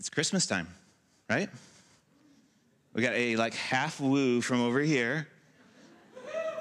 It's 0.00 0.08
Christmas 0.08 0.46
time, 0.46 0.66
right? 1.28 1.50
We 2.94 3.02
got 3.02 3.12
a 3.12 3.36
like 3.36 3.52
half 3.52 4.00
woo 4.00 4.40
from 4.40 4.62
over 4.62 4.80
here, 4.80 5.28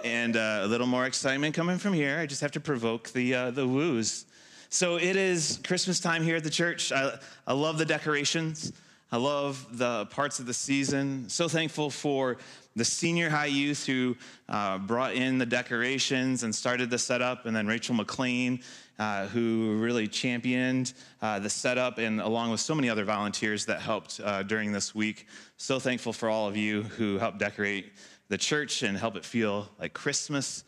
and 0.03 0.35
uh, 0.35 0.59
a 0.63 0.67
little 0.67 0.87
more 0.87 1.05
excitement 1.05 1.55
coming 1.55 1.77
from 1.77 1.93
here. 1.93 2.19
I 2.19 2.25
just 2.25 2.41
have 2.41 2.51
to 2.51 2.59
provoke 2.59 3.11
the 3.11 3.33
uh, 3.33 3.51
the 3.51 3.65
woos. 3.65 4.25
So 4.67 4.97
it 4.97 5.15
is 5.15 5.57
Christmas 5.63 6.01
time 6.01 6.21
here 6.21 6.35
at 6.35 6.43
the 6.43 6.49
church. 6.49 6.91
I, 6.91 7.17
I 7.47 7.53
love 7.53 7.77
the 7.77 7.85
decorations. 7.85 8.73
I 9.09 9.15
love 9.15 9.65
the 9.77 10.07
parts 10.07 10.39
of 10.39 10.45
the 10.45 10.53
season. 10.53 11.29
So 11.29 11.47
thankful 11.47 11.91
for 11.91 12.39
the 12.75 12.83
senior 12.83 13.29
high 13.29 13.45
youth 13.45 13.85
who 13.85 14.17
uh, 14.49 14.79
brought 14.79 15.13
in 15.13 15.37
the 15.37 15.45
decorations 15.45 16.43
and 16.43 16.53
started 16.53 16.89
the 16.89 16.99
setup, 16.99 17.45
and 17.45 17.55
then 17.55 17.67
Rachel 17.67 17.95
McLean, 17.95 18.59
uh, 18.99 19.27
who 19.27 19.77
really 19.77 20.07
championed 20.07 20.93
uh, 21.21 21.39
the 21.39 21.49
setup, 21.49 21.97
and 21.97 22.19
along 22.19 22.51
with 22.51 22.59
so 22.59 22.75
many 22.75 22.89
other 22.89 23.05
volunteers 23.05 23.65
that 23.65 23.79
helped 23.79 24.19
uh, 24.23 24.43
during 24.43 24.73
this 24.73 24.93
week. 24.93 25.25
So 25.55 25.79
thankful 25.79 26.11
for 26.11 26.29
all 26.29 26.47
of 26.49 26.57
you 26.57 26.83
who 26.83 27.17
helped 27.17 27.39
decorate 27.39 27.93
the 28.27 28.37
church 28.37 28.83
and 28.83 28.97
help 28.97 29.15
it 29.15 29.23
feel 29.23 29.69
like 29.79 29.93
Christmas. 29.93 30.65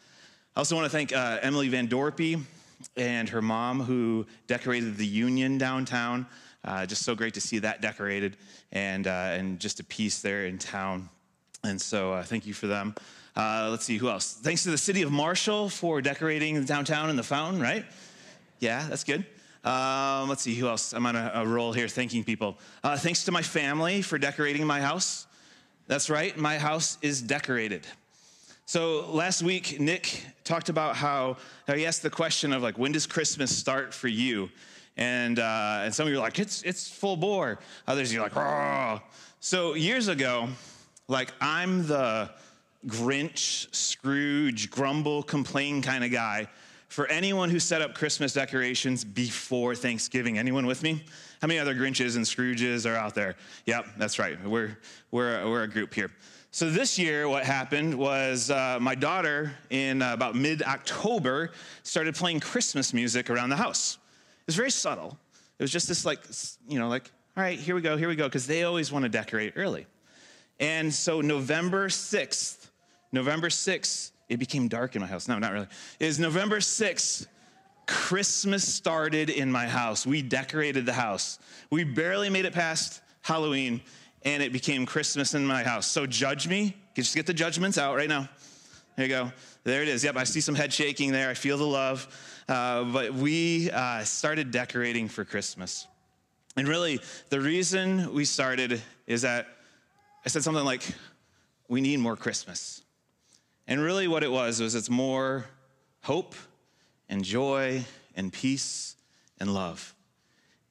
I 0.55 0.61
also 0.61 0.75
want 0.75 0.85
to 0.85 0.89
thank 0.89 1.13
uh, 1.13 1.39
Emily 1.41 1.67
Van 1.67 1.87
Dorpy 1.87 2.41
and 2.95 3.29
her 3.29 3.41
mom 3.41 3.81
who 3.81 4.25
decorated 4.47 4.97
the 4.97 5.05
Union 5.05 5.57
downtown. 5.57 6.25
Uh, 6.63 6.85
just 6.85 7.03
so 7.03 7.15
great 7.15 7.33
to 7.33 7.41
see 7.41 7.57
that 7.57 7.81
decorated 7.81 8.37
and, 8.71 9.07
uh, 9.07 9.33
and 9.33 9.59
just 9.59 9.79
a 9.79 9.83
piece 9.83 10.21
there 10.21 10.45
in 10.45 10.57
town. 10.57 11.09
And 11.63 11.81
so 11.81 12.13
uh, 12.13 12.23
thank 12.23 12.45
you 12.45 12.53
for 12.53 12.67
them. 12.67 12.95
Let's 13.35 13.85
see, 13.85 13.97
who 13.97 14.09
else? 14.09 14.33
Thanks 14.33 14.63
to 14.63 14.71
the 14.71 14.77
city 14.77 15.01
of 15.01 15.11
Marshall 15.11 15.69
for 15.69 16.01
decorating 16.01 16.55
the 16.55 16.65
downtown 16.65 17.09
and 17.09 17.17
the 17.17 17.23
fountain, 17.23 17.59
right? 17.61 17.83
Yeah, 18.61 18.85
that's 18.87 19.03
good. 19.03 19.25
Um, 19.63 20.29
let's 20.29 20.43
see, 20.43 20.53
who 20.53 20.67
else? 20.67 20.93
I'm 20.93 21.05
on 21.07 21.15
a, 21.15 21.31
a 21.33 21.47
roll 21.47 21.73
here 21.73 21.87
thanking 21.87 22.23
people. 22.23 22.59
Uh, 22.83 22.95
thanks 22.95 23.25
to 23.25 23.31
my 23.31 23.41
family 23.41 24.03
for 24.03 24.19
decorating 24.19 24.65
my 24.67 24.79
house. 24.79 25.25
That's 25.87 26.11
right, 26.11 26.37
my 26.37 26.59
house 26.59 26.99
is 27.01 27.23
decorated. 27.23 27.87
So 28.67 29.11
last 29.11 29.41
week, 29.41 29.79
Nick 29.79 30.23
talked 30.43 30.69
about 30.69 30.95
how, 30.95 31.37
how 31.67 31.73
he 31.73 31.87
asked 31.87 32.03
the 32.03 32.11
question 32.11 32.53
of 32.53 32.61
like, 32.61 32.77
when 32.77 32.91
does 32.91 33.07
Christmas 33.07 33.55
start 33.55 33.95
for 33.95 34.07
you? 34.07 34.49
And, 34.95 35.39
uh, 35.39 35.81
and 35.83 35.93
some 35.93 36.05
of 36.05 36.13
you 36.13 36.19
are 36.19 36.21
like, 36.21 36.37
it's, 36.37 36.61
it's 36.61 36.87
full 36.87 37.17
bore. 37.17 37.59
Others, 37.87 38.13
you're 38.13 38.21
like, 38.21 38.37
oh. 38.37 39.01
So 39.39 39.73
years 39.73 40.07
ago, 40.07 40.49
like, 41.07 41.33
I'm 41.41 41.87
the 41.87 42.29
Grinch, 42.85 43.73
Scrooge, 43.73 44.69
grumble, 44.69 45.23
complain 45.23 45.81
kind 45.81 46.03
of 46.03 46.11
guy 46.11 46.47
for 46.91 47.07
anyone 47.07 47.49
who 47.49 47.57
set 47.57 47.81
up 47.81 47.95
Christmas 47.95 48.33
decorations 48.33 49.05
before 49.05 49.75
Thanksgiving. 49.75 50.37
Anyone 50.37 50.65
with 50.65 50.83
me? 50.83 51.05
How 51.41 51.47
many 51.47 51.57
other 51.57 51.73
Grinches 51.73 52.17
and 52.17 52.25
Scrooges 52.25 52.85
are 52.85 52.97
out 52.97 53.15
there? 53.15 53.37
Yep, 53.65 53.85
that's 53.97 54.19
right. 54.19 54.37
We're, 54.45 54.77
we're, 55.09 55.49
we're 55.49 55.63
a 55.63 55.69
group 55.69 55.93
here. 55.93 56.11
So 56.51 56.69
this 56.69 56.99
year, 56.99 57.29
what 57.29 57.45
happened 57.45 57.95
was 57.95 58.51
uh, 58.51 58.77
my 58.81 58.93
daughter, 58.93 59.53
in 59.69 60.01
uh, 60.01 60.11
about 60.11 60.35
mid 60.35 60.63
October, 60.63 61.51
started 61.83 62.13
playing 62.13 62.41
Christmas 62.41 62.93
music 62.93 63.29
around 63.29 63.51
the 63.51 63.55
house. 63.55 63.97
It 64.41 64.47
was 64.47 64.57
very 64.57 64.69
subtle. 64.71 65.17
It 65.59 65.63
was 65.63 65.71
just 65.71 65.87
this, 65.87 66.03
like, 66.03 66.19
you 66.67 66.77
know, 66.77 66.89
like, 66.89 67.09
all 67.37 67.43
right, 67.43 67.57
here 67.57 67.73
we 67.73 67.81
go, 67.81 67.95
here 67.95 68.09
we 68.09 68.17
go, 68.17 68.27
because 68.27 68.47
they 68.47 68.63
always 68.63 68.91
want 68.91 69.03
to 69.03 69.09
decorate 69.09 69.53
early. 69.55 69.87
And 70.59 70.93
so 70.93 71.21
November 71.21 71.87
6th, 71.87 72.67
November 73.13 73.47
6th, 73.47 74.11
it 74.31 74.39
became 74.39 74.69
dark 74.69 74.95
in 74.95 75.01
my 75.01 75.07
house. 75.07 75.27
No, 75.27 75.37
not 75.39 75.51
really. 75.51 75.67
Is 75.99 76.17
November 76.17 76.59
6th, 76.59 77.27
Christmas 77.85 78.65
started 78.65 79.29
in 79.29 79.51
my 79.51 79.67
house. 79.67 80.07
We 80.07 80.21
decorated 80.21 80.85
the 80.85 80.93
house. 80.93 81.37
We 81.69 81.83
barely 81.83 82.29
made 82.29 82.45
it 82.45 82.53
past 82.53 83.01
Halloween, 83.23 83.81
and 84.23 84.41
it 84.41 84.53
became 84.53 84.85
Christmas 84.85 85.33
in 85.33 85.45
my 85.45 85.63
house. 85.63 85.85
So 85.85 86.05
judge 86.05 86.47
me. 86.47 86.77
Just 86.95 87.13
get 87.13 87.25
the 87.25 87.33
judgments 87.33 87.77
out 87.77 87.97
right 87.97 88.07
now. 88.07 88.29
There 88.95 89.05
you 89.05 89.09
go. 89.09 89.31
There 89.65 89.81
it 89.81 89.89
is. 89.89 90.01
Yep, 90.01 90.15
I 90.15 90.23
see 90.23 90.39
some 90.39 90.55
head 90.55 90.71
shaking 90.71 91.11
there. 91.11 91.29
I 91.29 91.33
feel 91.33 91.57
the 91.57 91.67
love. 91.67 92.07
Uh, 92.47 92.85
but 92.85 93.13
we 93.13 93.69
uh, 93.71 94.05
started 94.05 94.49
decorating 94.51 95.09
for 95.09 95.25
Christmas. 95.25 95.87
And 96.55 96.69
really, 96.69 97.01
the 97.27 97.41
reason 97.41 98.13
we 98.13 98.23
started 98.23 98.81
is 99.07 99.23
that 99.23 99.47
I 100.25 100.29
said 100.29 100.41
something 100.41 100.63
like, 100.63 100.83
we 101.67 101.81
need 101.81 101.99
more 101.99 102.15
Christmas. 102.15 102.81
And 103.67 103.81
really, 103.81 104.07
what 104.07 104.23
it 104.23 104.31
was 104.31 104.59
was 104.59 104.75
it's 104.75 104.89
more 104.89 105.45
hope 106.01 106.35
and 107.09 107.23
joy 107.23 107.85
and 108.15 108.31
peace 108.33 108.95
and 109.39 109.53
love. 109.53 109.95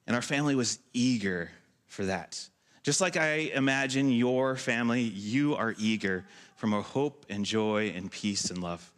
And 0.06 0.16
our 0.16 0.22
family 0.22 0.54
was 0.54 0.78
eager 0.92 1.50
for 1.86 2.06
that. 2.06 2.48
Just 2.82 3.00
like 3.00 3.16
I 3.16 3.50
imagine 3.54 4.10
your 4.10 4.56
family, 4.56 5.02
you 5.02 5.54
are 5.54 5.74
eager 5.78 6.24
for 6.56 6.66
more 6.66 6.82
hope 6.82 7.26
and 7.28 7.44
joy 7.44 7.92
and 7.94 8.10
peace 8.10 8.50
and 8.50 8.62
love. 8.62 8.92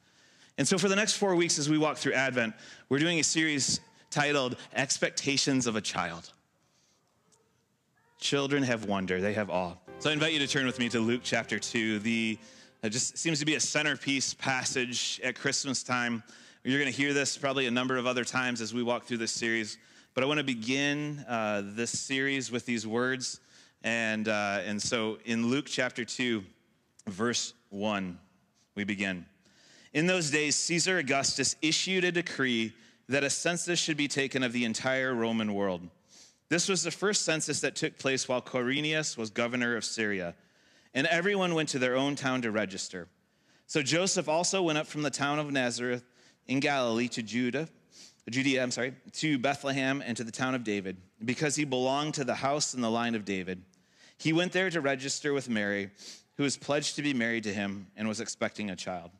And 0.58 0.68
so, 0.68 0.78
for 0.78 0.88
the 0.88 0.96
next 0.96 1.14
four 1.14 1.34
weeks, 1.34 1.58
as 1.58 1.68
we 1.68 1.78
walk 1.78 1.96
through 1.96 2.12
Advent, 2.12 2.54
we're 2.88 2.98
doing 2.98 3.18
a 3.18 3.24
series 3.24 3.80
titled 4.10 4.56
Expectations 4.74 5.66
of 5.66 5.76
a 5.76 5.80
Child. 5.80 6.30
Children 8.20 8.62
have 8.62 8.84
wonder, 8.84 9.20
they 9.20 9.32
have 9.32 9.50
awe. 9.50 9.74
So, 9.98 10.10
I 10.10 10.12
invite 10.12 10.32
you 10.32 10.38
to 10.38 10.46
turn 10.46 10.66
with 10.66 10.78
me 10.78 10.88
to 10.90 11.00
Luke 11.00 11.22
chapter 11.24 11.58
2, 11.58 11.98
the 12.00 12.38
it 12.82 12.90
just 12.90 13.16
seems 13.16 13.38
to 13.38 13.44
be 13.44 13.54
a 13.54 13.60
centerpiece 13.60 14.34
passage 14.34 15.20
at 15.22 15.36
Christmas 15.36 15.84
time. 15.84 16.20
You're 16.64 16.80
going 16.80 16.90
to 16.90 16.96
hear 16.96 17.12
this 17.12 17.38
probably 17.38 17.68
a 17.68 17.70
number 17.70 17.96
of 17.96 18.08
other 18.08 18.24
times 18.24 18.60
as 18.60 18.74
we 18.74 18.82
walk 18.82 19.04
through 19.04 19.18
this 19.18 19.30
series. 19.30 19.78
But 20.14 20.24
I 20.24 20.26
want 20.26 20.38
to 20.38 20.44
begin 20.44 21.24
uh, 21.28 21.62
this 21.64 21.96
series 21.96 22.50
with 22.50 22.66
these 22.66 22.84
words. 22.84 23.38
And, 23.84 24.26
uh, 24.26 24.62
and 24.64 24.82
so 24.82 25.18
in 25.24 25.46
Luke 25.46 25.66
chapter 25.68 26.04
2, 26.04 26.42
verse 27.06 27.54
1, 27.70 28.18
we 28.74 28.82
begin. 28.82 29.26
In 29.92 30.08
those 30.08 30.32
days, 30.32 30.56
Caesar 30.56 30.98
Augustus 30.98 31.54
issued 31.62 32.02
a 32.02 32.10
decree 32.10 32.72
that 33.08 33.22
a 33.22 33.30
census 33.30 33.78
should 33.78 33.96
be 33.96 34.08
taken 34.08 34.42
of 34.42 34.52
the 34.52 34.64
entire 34.64 35.14
Roman 35.14 35.54
world. 35.54 35.82
This 36.48 36.68
was 36.68 36.82
the 36.82 36.90
first 36.90 37.24
census 37.24 37.60
that 37.60 37.76
took 37.76 37.96
place 37.96 38.28
while 38.28 38.42
Quirinius 38.42 39.16
was 39.16 39.30
governor 39.30 39.76
of 39.76 39.84
Syria 39.84 40.34
and 40.94 41.06
everyone 41.06 41.54
went 41.54 41.70
to 41.70 41.78
their 41.78 41.96
own 41.96 42.16
town 42.16 42.42
to 42.42 42.50
register. 42.50 43.08
So 43.66 43.82
Joseph 43.82 44.28
also 44.28 44.62
went 44.62 44.78
up 44.78 44.86
from 44.86 45.02
the 45.02 45.10
town 45.10 45.38
of 45.38 45.50
Nazareth 45.50 46.04
in 46.46 46.60
Galilee 46.60 47.08
to 47.08 47.22
Judah, 47.22 47.68
Judea, 48.30 48.62
I'm 48.62 48.70
sorry, 48.70 48.94
to 49.14 49.38
Bethlehem 49.38 50.02
and 50.04 50.16
to 50.16 50.24
the 50.24 50.30
town 50.30 50.54
of 50.54 50.62
David, 50.62 50.96
because 51.24 51.56
he 51.56 51.64
belonged 51.64 52.14
to 52.14 52.24
the 52.24 52.34
house 52.34 52.74
and 52.74 52.82
the 52.82 52.90
line 52.90 53.14
of 53.14 53.24
David. 53.24 53.62
He 54.16 54.32
went 54.32 54.52
there 54.52 54.70
to 54.70 54.80
register 54.80 55.32
with 55.32 55.48
Mary, 55.48 55.90
who 56.36 56.44
was 56.44 56.56
pledged 56.56 56.96
to 56.96 57.02
be 57.02 57.14
married 57.14 57.44
to 57.44 57.52
him 57.52 57.88
and 57.96 58.06
was 58.06 58.20
expecting 58.20 58.70
a 58.70 58.76
child. 58.76 59.10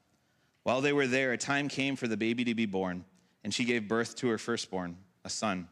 While 0.62 0.80
they 0.80 0.92
were 0.92 1.08
there, 1.08 1.32
a 1.32 1.38
time 1.38 1.68
came 1.68 1.96
for 1.96 2.06
the 2.06 2.16
baby 2.16 2.44
to 2.44 2.54
be 2.54 2.66
born, 2.66 3.04
and 3.42 3.52
she 3.52 3.64
gave 3.64 3.88
birth 3.88 4.14
to 4.16 4.28
her 4.28 4.38
firstborn, 4.38 4.96
a 5.24 5.30
son. 5.30 5.66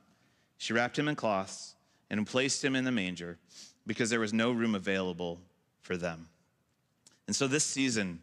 She 0.58 0.72
wrapped 0.72 0.98
him 0.98 1.06
in 1.06 1.14
cloths 1.14 1.76
and 2.10 2.26
placed 2.26 2.64
him 2.64 2.74
in 2.74 2.84
the 2.84 2.90
manger 2.90 3.38
because 3.86 4.10
there 4.10 4.20
was 4.20 4.32
no 4.32 4.50
room 4.50 4.74
available 4.74 5.40
for 5.90 5.96
them. 5.96 6.28
And 7.26 7.34
so 7.34 7.48
this 7.48 7.64
season, 7.64 8.20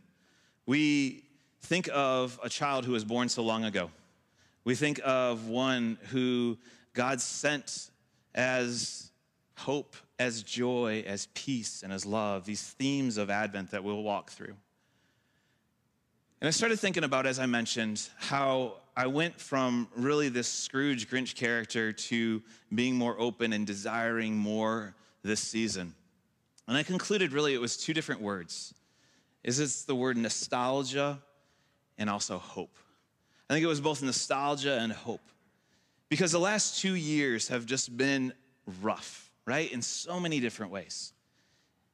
we 0.66 1.26
think 1.64 1.90
of 1.94 2.40
a 2.42 2.48
child 2.48 2.86
who 2.86 2.94
was 2.94 3.04
born 3.04 3.28
so 3.28 3.44
long 3.44 3.66
ago. 3.66 3.92
We 4.64 4.74
think 4.74 5.02
of 5.04 5.50
one 5.50 5.98
who 6.12 6.58
God 6.94 7.20
sent 7.20 7.90
as 8.34 9.12
hope, 9.58 9.98
as 10.18 10.44
joy, 10.44 11.04
as 11.06 11.28
peace, 11.34 11.84
and 11.84 11.92
as 11.92 12.06
love, 12.06 12.46
these 12.46 12.62
themes 12.62 13.18
of 13.18 13.30
Advent 13.30 13.72
that 13.72 13.84
we'll 13.84 14.02
walk 14.02 14.32
through. 14.32 14.56
And 16.40 16.48
I 16.48 16.52
started 16.52 16.80
thinking 16.80 17.04
about, 17.04 17.26
as 17.26 17.38
I 17.38 17.48
mentioned, 17.48 18.08
how 18.16 18.76
I 18.96 19.08
went 19.08 19.42
from 19.42 19.90
really 19.94 20.30
this 20.30 20.48
Scrooge 20.48 21.10
Grinch 21.10 21.36
character 21.36 21.92
to 21.92 22.42
being 22.74 22.96
more 22.96 23.20
open 23.20 23.52
and 23.52 23.68
desiring 23.68 24.38
more 24.38 24.96
this 25.22 25.42
season. 25.42 25.96
And 26.68 26.76
I 26.78 26.84
concluded 26.84 27.32
really 27.32 27.54
it 27.54 27.62
was 27.62 27.78
two 27.78 27.94
different 27.94 28.22
words. 28.22 28.74
Is 29.44 29.60
it's 29.60 29.84
the 29.84 29.96
word 29.96 30.18
nostalgia 30.18 31.20
and 31.98 32.10
also 32.10 32.38
hope. 32.38 32.78
I 33.50 33.54
think 33.54 33.64
it 33.64 33.68
was 33.68 33.80
both 33.80 34.04
nostalgia 34.04 34.78
and 34.80 34.92
hope. 34.92 35.22
Because 36.10 36.32
the 36.32 36.40
last 36.40 36.82
two 36.82 36.96
years 36.96 37.48
have 37.48 37.66
just 37.66 37.96
been 37.96 38.34
rough, 38.82 39.32
right? 39.46 39.72
In 39.72 39.82
so 39.82 40.20
many 40.20 40.40
different 40.40 40.72
ways. 40.72 41.14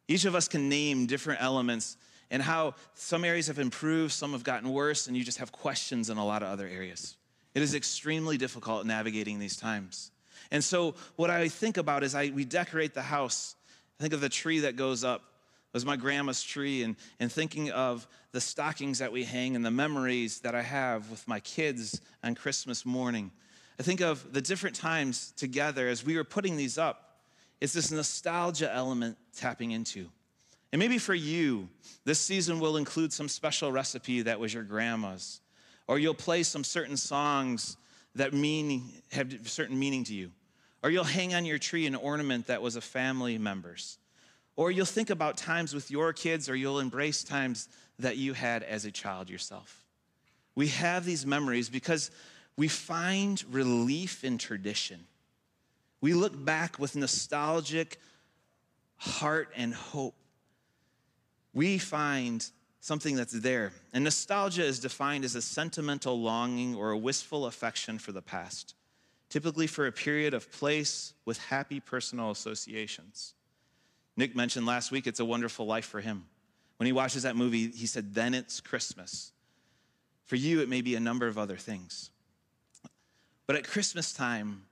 Each 0.08 0.26
of 0.26 0.36
us 0.36 0.48
can 0.48 0.70
name 0.70 1.06
different 1.06 1.42
elements 1.42 1.98
and 2.32 2.42
how 2.42 2.74
some 2.96 3.24
areas 3.24 3.48
have 3.48 3.60
improved, 3.60 4.12
some 4.12 4.32
have 4.32 4.44
gotten 4.44 4.70
worse, 4.72 5.08
and 5.08 5.16
you 5.16 5.24
just 5.24 5.38
have 5.38 5.52
questions 5.52 6.10
in 6.10 6.18
a 6.18 6.26
lot 6.26 6.42
of 6.42 6.50
other 6.50 6.68
areas. 6.68 7.16
It 7.54 7.62
is 7.62 7.76
extremely 7.76 8.38
difficult 8.38 8.86
navigating 8.86 9.38
these 9.38 9.56
times. 9.56 10.12
And 10.50 10.64
so, 10.64 10.96
what 11.16 11.30
I 11.30 11.48
think 11.48 11.78
about 11.78 12.04
is 12.04 12.16
I, 12.16 12.32
we 12.34 12.44
decorate 12.44 12.94
the 12.94 13.04
house 13.04 13.56
think 14.04 14.14
of 14.14 14.22
the 14.22 14.30
tree 14.30 14.60
that 14.60 14.76
goes 14.76 15.04
up. 15.04 15.22
It 15.22 15.78
was 15.78 15.86
my 15.86 15.96
grandma's 15.96 16.44
tree, 16.44 16.84
and, 16.84 16.96
and 17.20 17.32
thinking 17.32 17.72
of 17.72 18.08
the 18.32 18.42
stockings 18.42 19.00
that 19.00 19.12
we 19.12 19.24
hang 19.24 19.56
and 19.56 19.66
the 19.66 19.72
memories 19.72 20.42
that 20.42 20.54
I 20.54 20.62
have 20.62 21.10
with 21.10 21.28
my 21.28 21.40
kids 21.40 22.00
on 22.24 22.36
Christmas 22.36 22.86
morning. 22.86 23.32
I 23.80 23.84
think 23.84 24.02
of 24.02 24.34
the 24.34 24.42
different 24.42 24.76
times 24.76 25.34
together 25.36 25.88
as 25.88 26.06
we 26.06 26.16
were 26.16 26.24
putting 26.24 26.58
these 26.58 26.78
up. 26.78 27.22
It's 27.60 27.74
this 27.74 27.92
nostalgia 27.92 28.72
element 28.72 29.18
tapping 29.36 29.72
into. 29.72 30.10
And 30.72 30.80
maybe 30.80 30.98
for 30.98 31.14
you, 31.14 31.70
this 32.04 32.20
season 32.20 32.60
will 32.60 32.78
include 32.78 33.14
some 33.14 33.30
special 33.30 33.72
recipe 33.72 34.24
that 34.24 34.40
was 34.40 34.54
your 34.54 34.64
grandma's, 34.64 35.40
or 35.88 35.98
you'll 35.98 36.14
play 36.14 36.44
some 36.44 36.64
certain 36.64 36.98
songs 36.98 37.78
that 38.16 38.34
mean 38.34 38.92
have 39.12 39.50
certain 39.50 39.80
meaning 39.80 40.04
to 40.04 40.14
you, 40.14 40.32
or 40.84 40.92
you'll 40.92 41.04
hang 41.06 41.34
on 41.34 41.46
your 41.46 41.58
tree 41.58 41.88
an 41.88 41.96
ornament 41.96 42.48
that 42.48 42.62
was 42.62 42.76
a 42.76 42.82
family 42.82 43.38
member's, 43.38 43.98
or 44.56 44.70
you'll 44.70 44.86
think 44.86 45.10
about 45.10 45.38
times 45.38 45.74
with 45.74 45.90
your 45.90 46.14
kids, 46.14 46.50
or 46.50 46.56
you'll 46.56 46.80
embrace 46.80 47.24
times 47.24 47.70
that 48.00 48.18
you 48.18 48.34
had 48.34 48.62
as 48.62 48.86
a 48.86 48.92
child 48.92 49.30
yourself. 49.30 49.84
We 50.56 50.68
have 50.68 51.06
these 51.06 51.26
memories 51.26 51.70
because 51.70 52.12
we 52.58 52.68
find 52.68 53.44
relief 53.50 54.24
in 54.24 54.38
tradition. 54.38 55.00
We 56.02 56.14
look 56.14 56.46
back 56.46 56.78
with 56.78 56.96
nostalgic 56.96 57.98
heart 58.98 59.50
and 59.56 59.74
hope 59.74 60.16
we 61.54 61.78
find 61.78 62.46
something 62.82 63.16
that's 63.16 63.34
there. 63.34 63.72
And 63.94 64.04
nostalgia 64.04 64.64
is 64.64 64.80
defined 64.80 65.24
as 65.24 65.36
a 65.36 65.42
sentimental 65.42 66.20
longing 66.20 66.76
or 66.76 66.92
a 66.92 66.98
wistful 66.98 67.46
affection 67.46 67.98
for 67.98 68.12
the 68.12 68.22
past, 68.22 68.76
typically 69.34 69.66
for 69.66 69.88
a 69.88 69.92
period 69.92 70.36
of 70.36 70.52
place 70.52 71.16
with 71.26 71.40
happy 71.40 71.80
personal 71.80 72.30
associations. 72.30 73.34
Nick 74.16 74.36
mentioned 74.36 74.68
last 74.68 74.92
week 74.92 75.08
it's 75.08 75.20
a 75.20 75.26
wonderful 75.26 75.66
life 75.66 75.86
for 75.86 76.02
him. 76.02 76.26
When 76.78 76.86
he 76.86 76.94
watches 76.94 77.24
that 77.24 77.36
movie, 77.36 77.72
he 77.72 77.88
said, 77.88 78.14
Then 78.14 78.36
it's 78.36 78.62
Christmas. 78.62 79.32
For 80.26 80.36
you, 80.36 80.62
it 80.62 80.70
may 80.70 80.82
be 80.82 80.94
a 80.94 81.00
number 81.00 81.26
of 81.26 81.40
other 81.40 81.58
things. 81.58 82.12
But 83.48 83.56
at 83.56 83.64
Christmas 83.64 84.14
time, 84.14 84.66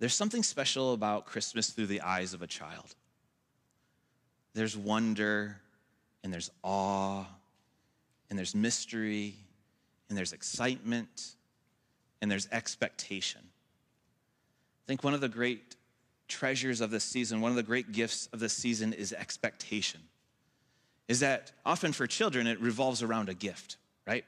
there's 0.00 0.12
something 0.12 0.42
special 0.42 0.92
about 0.92 1.26
Christmas 1.26 1.70
through 1.70 1.86
the 1.86 2.00
eyes 2.00 2.34
of 2.34 2.42
a 2.42 2.48
child. 2.48 2.96
There's 4.54 4.76
wonder, 4.76 5.60
and 6.24 6.32
there's 6.32 6.50
awe, 6.64 7.24
and 8.28 8.36
there's 8.36 8.56
mystery, 8.56 9.36
and 10.08 10.18
there's 10.18 10.32
excitement, 10.32 11.36
and 12.20 12.28
there's 12.28 12.48
expectation. 12.50 13.42
I 14.88 14.90
think 14.90 15.04
one 15.04 15.12
of 15.12 15.20
the 15.20 15.28
great 15.28 15.76
treasures 16.28 16.80
of 16.80 16.90
this 16.90 17.04
season, 17.04 17.42
one 17.42 17.50
of 17.50 17.56
the 17.56 17.62
great 17.62 17.92
gifts 17.92 18.26
of 18.32 18.40
this 18.40 18.54
season 18.54 18.94
is 18.94 19.12
expectation. 19.12 20.00
Is 21.08 21.20
that 21.20 21.52
often 21.66 21.92
for 21.92 22.06
children, 22.06 22.46
it 22.46 22.58
revolves 22.58 23.02
around 23.02 23.28
a 23.28 23.34
gift, 23.34 23.76
right? 24.06 24.24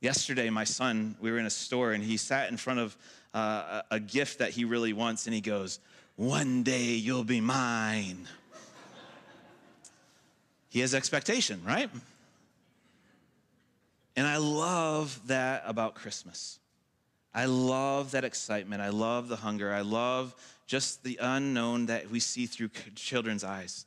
Yesterday, 0.00 0.50
my 0.50 0.62
son, 0.62 1.16
we 1.20 1.32
were 1.32 1.38
in 1.38 1.46
a 1.46 1.50
store 1.50 1.90
and 1.90 2.04
he 2.04 2.16
sat 2.16 2.48
in 2.48 2.58
front 2.58 2.78
of 2.78 2.96
uh, 3.34 3.82
a 3.90 3.98
gift 3.98 4.38
that 4.38 4.50
he 4.50 4.64
really 4.64 4.92
wants 4.92 5.26
and 5.26 5.34
he 5.34 5.40
goes, 5.40 5.80
One 6.14 6.62
day 6.62 6.92
you'll 6.92 7.24
be 7.24 7.40
mine. 7.40 8.28
He 10.68 10.78
has 10.78 10.94
expectation, 10.94 11.60
right? 11.66 11.90
And 14.14 14.28
I 14.28 14.36
love 14.36 15.20
that 15.26 15.64
about 15.66 15.96
Christmas. 15.96 16.60
I 17.34 17.46
love 17.46 18.10
that 18.12 18.24
excitement. 18.24 18.82
I 18.82 18.90
love 18.90 19.28
the 19.28 19.36
hunger. 19.36 19.72
I 19.72 19.80
love 19.80 20.34
just 20.66 21.02
the 21.02 21.18
unknown 21.20 21.86
that 21.86 22.10
we 22.10 22.20
see 22.20 22.46
through 22.46 22.70
children's 22.94 23.44
eyes. 23.44 23.86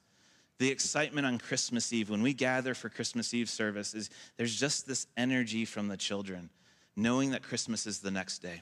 The 0.57 0.69
excitement 0.69 1.27
on 1.27 1.37
Christmas 1.37 1.91
Eve, 1.91 2.09
when 2.09 2.21
we 2.21 2.33
gather 2.33 2.73
for 2.73 2.89
Christmas 2.89 3.33
Eve 3.33 3.49
service, 3.49 3.93
is 3.93 4.09
there's 4.37 4.57
just 4.57 4.87
this 4.87 5.05
energy 5.17 5.65
from 5.65 5.87
the 5.87 5.97
children, 5.97 6.49
knowing 6.95 7.31
that 7.31 7.43
Christmas 7.43 7.85
is 7.85 7.99
the 7.99 8.11
next 8.11 8.39
day. 8.39 8.61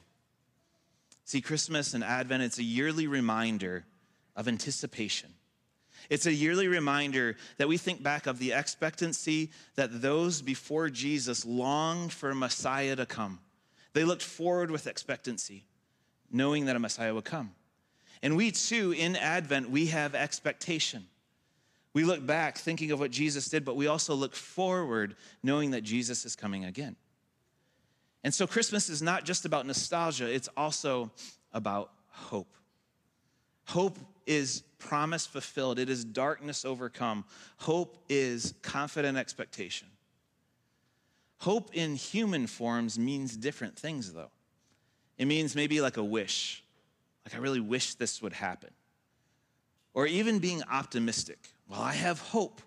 See, 1.24 1.40
Christmas 1.40 1.94
and 1.94 2.04
Advent, 2.04 2.42
it's 2.42 2.58
a 2.58 2.64
yearly 2.64 3.06
reminder 3.06 3.86
of 4.36 4.48
anticipation 4.48 5.30
it's 6.10 6.26
a 6.26 6.32
yearly 6.32 6.68
reminder 6.68 7.36
that 7.56 7.68
we 7.68 7.76
think 7.76 8.02
back 8.02 8.26
of 8.26 8.38
the 8.38 8.52
expectancy 8.52 9.50
that 9.76 10.02
those 10.02 10.42
before 10.42 10.90
Jesus 10.90 11.44
longed 11.44 12.12
for 12.12 12.34
Messiah 12.34 12.96
to 12.96 13.06
come. 13.06 13.38
They 13.94 14.04
looked 14.04 14.22
forward 14.22 14.70
with 14.70 14.86
expectancy, 14.86 15.64
knowing 16.30 16.66
that 16.66 16.76
a 16.76 16.78
Messiah 16.78 17.14
would 17.14 17.24
come. 17.24 17.52
And 18.22 18.36
we 18.36 18.50
too, 18.50 18.92
in 18.92 19.16
Advent, 19.16 19.70
we 19.70 19.86
have 19.86 20.14
expectation. 20.14 21.06
We 21.94 22.04
look 22.04 22.26
back 22.26 22.58
thinking 22.58 22.90
of 22.90 22.98
what 22.98 23.12
Jesus 23.12 23.48
did, 23.48 23.64
but 23.64 23.76
we 23.76 23.86
also 23.86 24.14
look 24.14 24.34
forward 24.34 25.14
knowing 25.42 25.70
that 25.70 25.82
Jesus 25.82 26.24
is 26.24 26.34
coming 26.34 26.64
again. 26.64 26.96
And 28.24 28.34
so 28.34 28.46
Christmas 28.46 28.88
is 28.88 29.00
not 29.00 29.24
just 29.24 29.44
about 29.44 29.66
nostalgia, 29.66 30.32
it's 30.32 30.48
also 30.56 31.12
about 31.52 31.92
hope. 32.10 32.52
Hope 33.66 33.98
is 34.26 34.62
promise 34.78 35.26
fulfilled, 35.26 35.78
it 35.78 35.88
is 35.88 36.04
darkness 36.04 36.64
overcome. 36.64 37.24
Hope 37.58 37.96
is 38.08 38.54
confident 38.62 39.16
expectation. 39.16 39.88
Hope 41.44 41.74
in 41.74 41.94
human 41.94 42.46
forms 42.46 42.98
means 42.98 43.36
different 43.36 43.78
things, 43.78 44.14
though. 44.14 44.30
It 45.18 45.26
means 45.26 45.54
maybe 45.54 45.82
like 45.82 45.98
a 45.98 46.02
wish, 46.02 46.64
like 47.22 47.34
I 47.34 47.38
really 47.38 47.60
wish 47.60 47.96
this 47.96 48.22
would 48.22 48.32
happen. 48.32 48.70
Or 49.92 50.06
even 50.06 50.38
being 50.38 50.62
optimistic. 50.72 51.38
Well, 51.68 51.82
I 51.82 51.92
have 51.92 52.18
hope. 52.18 52.62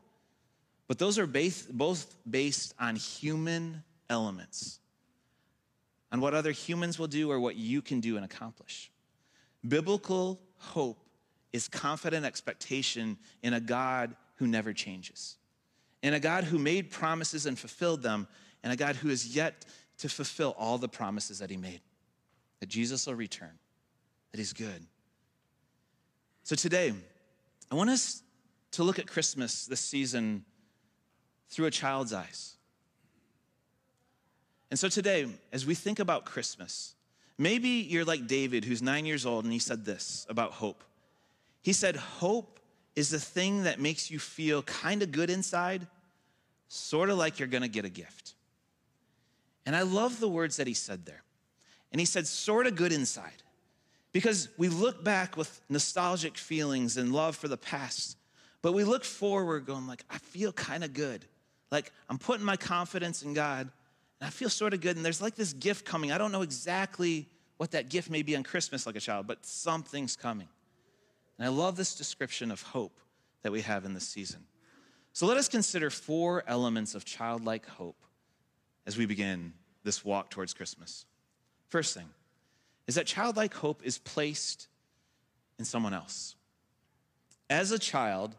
But 0.88 1.00
those 1.00 1.18
are 1.18 1.26
both 1.26 2.16
based 2.30 2.76
on 2.80 2.98
human 2.98 3.84
elements, 4.12 4.80
on 6.12 6.22
what 6.22 6.36
other 6.36 6.52
humans 6.52 7.00
will 7.00 7.08
do 7.08 7.32
or 7.32 7.40
what 7.40 7.56
you 7.56 7.82
can 7.82 8.00
do 8.00 8.16
and 8.16 8.24
accomplish. 8.24 8.92
Biblical 9.68 10.40
hope 10.58 11.04
is 11.52 11.68
confident 11.68 12.28
expectation 12.28 13.18
in 13.42 13.54
a 13.54 13.60
God 13.60 14.16
who 14.36 14.46
never 14.46 14.72
changes, 14.72 15.38
in 16.04 16.14
a 16.14 16.20
God 16.20 16.44
who 16.44 16.60
made 16.60 16.92
promises 16.92 17.48
and 17.48 17.58
fulfilled 17.58 18.04
them, 18.04 18.28
and 18.64 18.74
a 18.74 18.76
God 18.76 18.96
who 18.96 19.10
is 19.10 19.36
yet 19.36 19.66
to 20.00 20.10
fulfill 20.10 20.56
all 20.58 20.78
the 20.78 20.88
promises 20.88 21.40
that 21.40 21.50
he 21.50 21.58
made 21.58 21.82
that 22.60 22.70
Jesus 22.70 23.06
will 23.06 23.16
return, 23.16 23.60
that 24.32 24.38
he's 24.38 24.54
good. 24.54 24.86
So 26.44 26.56
today, 26.56 26.94
I 27.72 27.76
want 27.76 27.90
us 27.90 28.24
to 28.72 28.84
look 28.84 29.00
at 29.00 29.08
Christmas 29.08 29.66
this 29.66 29.80
season 29.80 30.44
through 31.50 31.66
a 31.66 31.72
child's 31.72 32.14
eyes. 32.14 32.56
And 34.70 34.80
so 34.80 34.90
today, 34.90 35.28
as 35.52 35.66
we 35.66 35.76
think 35.76 36.00
about 36.00 36.26
Christmas, 36.26 36.96
maybe 37.38 37.70
you're 37.70 38.06
like 38.06 38.28
David, 38.28 38.66
who's 38.66 38.82
nine 38.82 39.06
years 39.06 39.26
old, 39.26 39.46
and 39.46 39.54
he 39.54 39.60
said 39.60 39.86
this 39.86 40.26
about 40.30 40.52
hope. 40.52 40.84
He 41.62 41.74
said, 41.74 41.96
Hope 41.96 42.60
is 42.96 43.10
the 43.10 43.20
thing 43.20 43.64
that 43.64 43.80
makes 43.80 44.12
you 44.12 44.20
feel 44.20 44.64
kind 44.64 45.04
of 45.04 45.12
good 45.12 45.30
inside, 45.30 45.88
sort 46.68 47.10
of 47.10 47.18
like 47.18 47.40
you're 47.40 47.48
gonna 47.48 47.68
get 47.68 47.86
a 47.86 47.90
gift. 47.90 48.34
And 49.68 49.76
I 49.76 49.82
love 49.82 50.22
the 50.22 50.30
words 50.30 50.56
that 50.58 50.66
he 50.66 50.74
said 50.74 51.06
there. 51.06 51.24
And 51.92 52.00
he 52.00 52.06
said, 52.06 52.26
sort 52.26 52.68
of 52.68 52.76
good 52.76 52.94
inside. 52.94 53.44
Because 54.14 54.48
we 54.58 54.70
look 54.70 55.04
back 55.04 55.36
with 55.36 55.60
nostalgic 55.68 56.38
feelings 56.38 56.96
and 56.96 57.12
love 57.12 57.36
for 57.36 57.50
the 57.50 57.58
past, 57.58 58.18
but 58.62 58.72
we 58.72 58.86
look 58.86 59.04
forward 59.04 59.66
going 59.66 59.86
like, 59.86 60.06
I 60.10 60.20
feel 60.20 60.54
kind 60.54 60.86
of 60.86 60.94
good. 60.94 61.26
Like 61.70 61.92
I'm 62.10 62.18
putting 62.18 62.46
my 62.46 62.56
confidence 62.56 63.24
in 63.24 63.34
God 63.34 63.70
and 64.22 64.28
I 64.28 64.30
feel 64.30 64.50
sort 64.50 64.74
of 64.74 64.80
good. 64.80 64.96
And 64.96 65.04
there's 65.06 65.22
like 65.22 65.36
this 65.36 65.52
gift 65.52 65.84
coming. 65.86 66.14
I 66.14 66.18
don't 66.18 66.32
know 66.32 66.44
exactly 66.44 67.28
what 67.58 67.72
that 67.72 67.90
gift 67.90 68.10
may 68.10 68.22
be 68.22 68.38
on 68.38 68.44
Christmas 68.44 68.86
like 68.86 68.96
a 68.96 69.02
child, 69.02 69.28
but 69.28 69.46
something's 69.46 70.16
coming. 70.16 70.48
And 71.38 71.46
I 71.46 71.50
love 71.50 71.76
this 71.76 71.94
description 71.94 72.52
of 72.52 72.62
hope 72.62 73.02
that 73.42 73.52
we 73.52 73.60
have 73.62 73.84
in 73.84 73.94
this 73.94 74.08
season. 74.08 74.46
So 75.12 75.26
let 75.26 75.36
us 75.36 75.50
consider 75.50 75.90
four 75.90 76.46
elements 76.48 76.96
of 76.96 77.04
childlike 77.04 77.68
hope 77.68 77.98
as 78.88 78.98
we 78.98 79.06
begin 79.06 79.54
this 79.84 80.04
walk 80.04 80.32
towards 80.32 80.56
Christmas. 80.56 81.06
First 81.68 81.94
thing 81.94 82.10
is 82.88 82.96
that 82.96 83.06
childlike 83.06 83.54
hope 83.54 83.82
is 83.84 84.00
placed 84.00 84.68
in 85.60 85.66
someone 85.66 85.94
else. 85.94 86.36
As 87.50 87.72
a 87.72 87.78
child, 87.78 88.36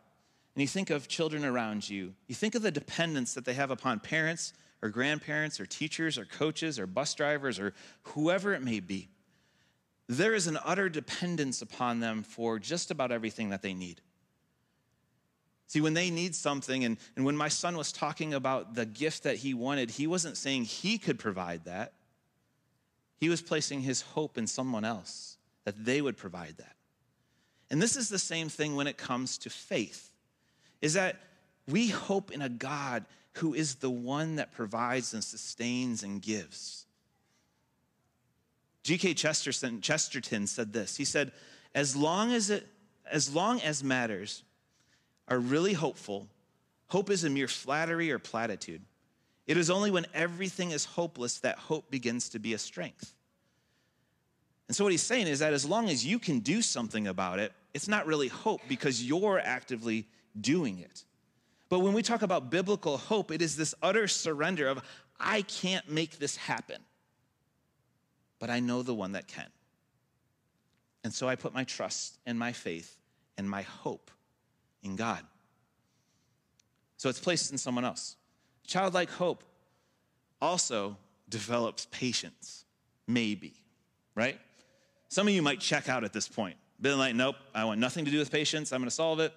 and 0.54 0.62
you 0.62 0.66
think 0.66 0.90
of 0.90 1.06
children 1.06 1.44
around 1.44 1.88
you, 1.88 2.14
you 2.26 2.34
think 2.34 2.56
of 2.56 2.62
the 2.62 2.72
dependence 2.72 3.34
that 3.34 3.44
they 3.44 3.54
have 3.54 3.70
upon 3.70 4.00
parents 4.00 4.52
or 4.82 4.88
grandparents 4.88 5.60
or 5.60 5.66
teachers 5.66 6.18
or 6.18 6.24
coaches 6.24 6.80
or 6.80 6.88
bus 6.88 7.14
drivers 7.14 7.60
or 7.60 7.74
whoever 8.02 8.52
it 8.54 8.62
may 8.62 8.80
be 8.80 9.08
there 10.08 10.34
is 10.34 10.46
an 10.46 10.58
utter 10.64 10.88
dependence 10.88 11.60
upon 11.60 12.00
them 12.00 12.22
for 12.22 12.58
just 12.58 12.90
about 12.90 13.12
everything 13.12 13.50
that 13.50 13.62
they 13.62 13.74
need. 13.74 14.00
See, 15.68 15.82
when 15.82 15.92
they 15.92 16.10
need 16.10 16.34
something, 16.34 16.84
and, 16.84 16.96
and 17.14 17.26
when 17.26 17.36
my 17.36 17.48
son 17.48 17.76
was 17.76 17.92
talking 17.92 18.32
about 18.32 18.74
the 18.74 18.86
gift 18.86 19.24
that 19.24 19.36
he 19.36 19.52
wanted, 19.52 19.90
he 19.90 20.06
wasn't 20.06 20.38
saying 20.38 20.64
he 20.64 20.96
could 20.96 21.18
provide 21.18 21.66
that. 21.66 21.92
He 23.18 23.28
was 23.28 23.42
placing 23.42 23.82
his 23.82 24.00
hope 24.00 24.38
in 24.38 24.46
someone 24.46 24.86
else, 24.86 25.36
that 25.64 25.84
they 25.84 26.00
would 26.00 26.16
provide 26.16 26.56
that. 26.56 26.74
And 27.70 27.82
this 27.82 27.96
is 27.96 28.08
the 28.08 28.18
same 28.18 28.48
thing 28.48 28.76
when 28.76 28.86
it 28.86 28.96
comes 28.96 29.36
to 29.38 29.50
faith, 29.50 30.10
is 30.80 30.94
that 30.94 31.16
we 31.68 31.88
hope 31.88 32.30
in 32.32 32.40
a 32.40 32.48
God 32.48 33.04
who 33.34 33.52
is 33.52 33.76
the 33.76 33.90
one 33.90 34.36
that 34.36 34.52
provides 34.52 35.12
and 35.12 35.22
sustains 35.22 36.02
and 36.02 36.22
gives. 36.22 36.86
G.K. 38.84 39.12
Chesterton, 39.12 39.82
Chesterton 39.82 40.46
said 40.46 40.72
this. 40.72 40.96
He 40.96 41.04
said, 41.04 41.32
as 41.74 41.94
long 41.94 42.32
as 42.32 42.48
it 42.48 42.66
as 43.10 43.34
long 43.34 43.60
as 43.62 43.82
matters 43.82 44.42
are 45.28 45.38
really 45.38 45.74
hopeful, 45.74 46.28
hope 46.88 47.10
is 47.10 47.24
a 47.24 47.30
mere 47.30 47.48
flattery 47.48 48.10
or 48.10 48.18
platitude. 48.18 48.82
It 49.46 49.56
is 49.56 49.70
only 49.70 49.90
when 49.90 50.06
everything 50.12 50.72
is 50.72 50.84
hopeless 50.84 51.38
that 51.40 51.58
hope 51.58 51.90
begins 51.90 52.28
to 52.30 52.38
be 52.38 52.54
a 52.54 52.58
strength. 52.58 53.14
And 54.68 54.76
so, 54.76 54.84
what 54.84 54.92
he's 54.92 55.02
saying 55.02 55.26
is 55.26 55.38
that 55.38 55.54
as 55.54 55.64
long 55.64 55.88
as 55.88 56.04
you 56.04 56.18
can 56.18 56.40
do 56.40 56.60
something 56.60 57.06
about 57.06 57.38
it, 57.38 57.52
it's 57.72 57.88
not 57.88 58.06
really 58.06 58.28
hope 58.28 58.60
because 58.68 59.02
you're 59.02 59.40
actively 59.40 60.06
doing 60.38 60.78
it. 60.78 61.04
But 61.70 61.80
when 61.80 61.94
we 61.94 62.02
talk 62.02 62.22
about 62.22 62.50
biblical 62.50 62.98
hope, 62.98 63.30
it 63.30 63.40
is 63.40 63.56
this 63.56 63.74
utter 63.82 64.08
surrender 64.08 64.68
of, 64.68 64.82
I 65.18 65.42
can't 65.42 65.88
make 65.88 66.18
this 66.18 66.36
happen, 66.36 66.82
but 68.38 68.50
I 68.50 68.60
know 68.60 68.82
the 68.82 68.94
one 68.94 69.12
that 69.12 69.26
can. 69.26 69.48
And 71.04 71.12
so 71.12 71.28
I 71.28 71.36
put 71.36 71.54
my 71.54 71.64
trust 71.64 72.18
and 72.26 72.38
my 72.38 72.52
faith 72.52 72.98
and 73.36 73.48
my 73.48 73.62
hope 73.62 74.10
in 74.88 74.96
God. 74.96 75.20
So 76.96 77.08
it's 77.08 77.20
placed 77.20 77.52
in 77.52 77.58
someone 77.58 77.84
else. 77.84 78.16
Childlike 78.66 79.10
hope 79.10 79.44
also 80.40 80.96
develops 81.28 81.86
patience, 81.90 82.64
maybe, 83.06 83.54
right? 84.14 84.38
Some 85.08 85.28
of 85.28 85.34
you 85.34 85.42
might 85.42 85.60
check 85.60 85.88
out 85.88 86.04
at 86.04 86.12
this 86.12 86.28
point. 86.28 86.56
Been 86.80 86.98
like, 86.98 87.14
nope, 87.14 87.36
I 87.54 87.64
want 87.64 87.80
nothing 87.80 88.04
to 88.04 88.10
do 88.10 88.18
with 88.18 88.30
patience. 88.30 88.72
I'm 88.72 88.80
going 88.80 88.88
to 88.88 88.94
solve 88.94 89.20
it. 89.20 89.32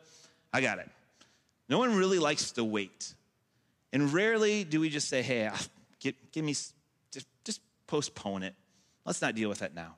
I 0.53 0.61
got 0.61 0.79
it. 0.79 0.89
No 1.69 1.79
one 1.79 1.95
really 1.95 2.19
likes 2.19 2.51
to 2.53 2.63
wait. 2.63 3.13
And 3.93 4.11
rarely 4.11 4.63
do 4.63 4.79
we 4.79 4.89
just 4.89 5.07
say, 5.07 5.21
hey, 5.21 5.47
ah, 5.51 5.59
give, 5.99 6.15
give 6.31 6.43
me, 6.43 6.53
just, 6.53 7.25
just 7.43 7.61
postpone 7.87 8.43
it. 8.43 8.55
Let's 9.05 9.21
not 9.21 9.35
deal 9.35 9.49
with 9.49 9.59
that 9.59 9.73
now. 9.73 9.95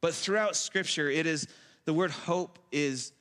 But 0.00 0.14
throughout 0.14 0.56
Scripture, 0.56 1.10
it 1.10 1.26
is 1.26 1.46
the 1.84 1.92
word 1.92 2.10
hope 2.10 2.58
is 2.70 3.12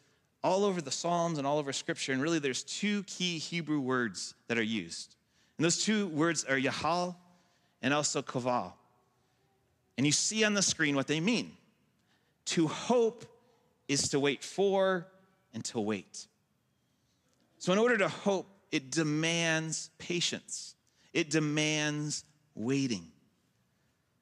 all 0.44 0.64
over 0.64 0.82
the 0.82 0.92
Psalms 0.92 1.38
and 1.38 1.46
all 1.46 1.58
over 1.58 1.74
Scripture. 1.74 2.14
And 2.14 2.22
really, 2.22 2.40
there's 2.40 2.64
two 2.64 3.04
key 3.04 3.38
Hebrew 3.38 3.80
words 3.80 4.34
that 4.48 4.58
are 4.58 4.64
used. 4.64 5.16
And 5.58 5.66
those 5.66 5.84
two 5.84 6.08
words 6.08 6.46
are 6.46 6.58
Yahal 6.58 7.16
and 7.82 7.94
also 7.94 8.22
Kaval. 8.22 8.74
And 9.98 10.06
you 10.06 10.12
see 10.12 10.44
on 10.44 10.54
the 10.54 10.62
screen 10.62 10.96
what 10.96 11.08
they 11.08 11.20
mean. 11.20 11.52
To 12.46 12.68
hope 12.68 13.26
is 13.88 14.10
to 14.10 14.20
wait 14.20 14.44
for 14.44 15.08
and 15.54 15.64
to 15.66 15.80
wait. 15.80 16.28
So, 17.58 17.74
in 17.74 17.80
order 17.80 17.98
to 17.98 18.08
hope, 18.08 18.48
it 18.72 18.92
demands 18.92 19.90
patience, 19.98 20.76
it 21.14 21.30
demands 21.30 22.24
waiting. 22.56 23.08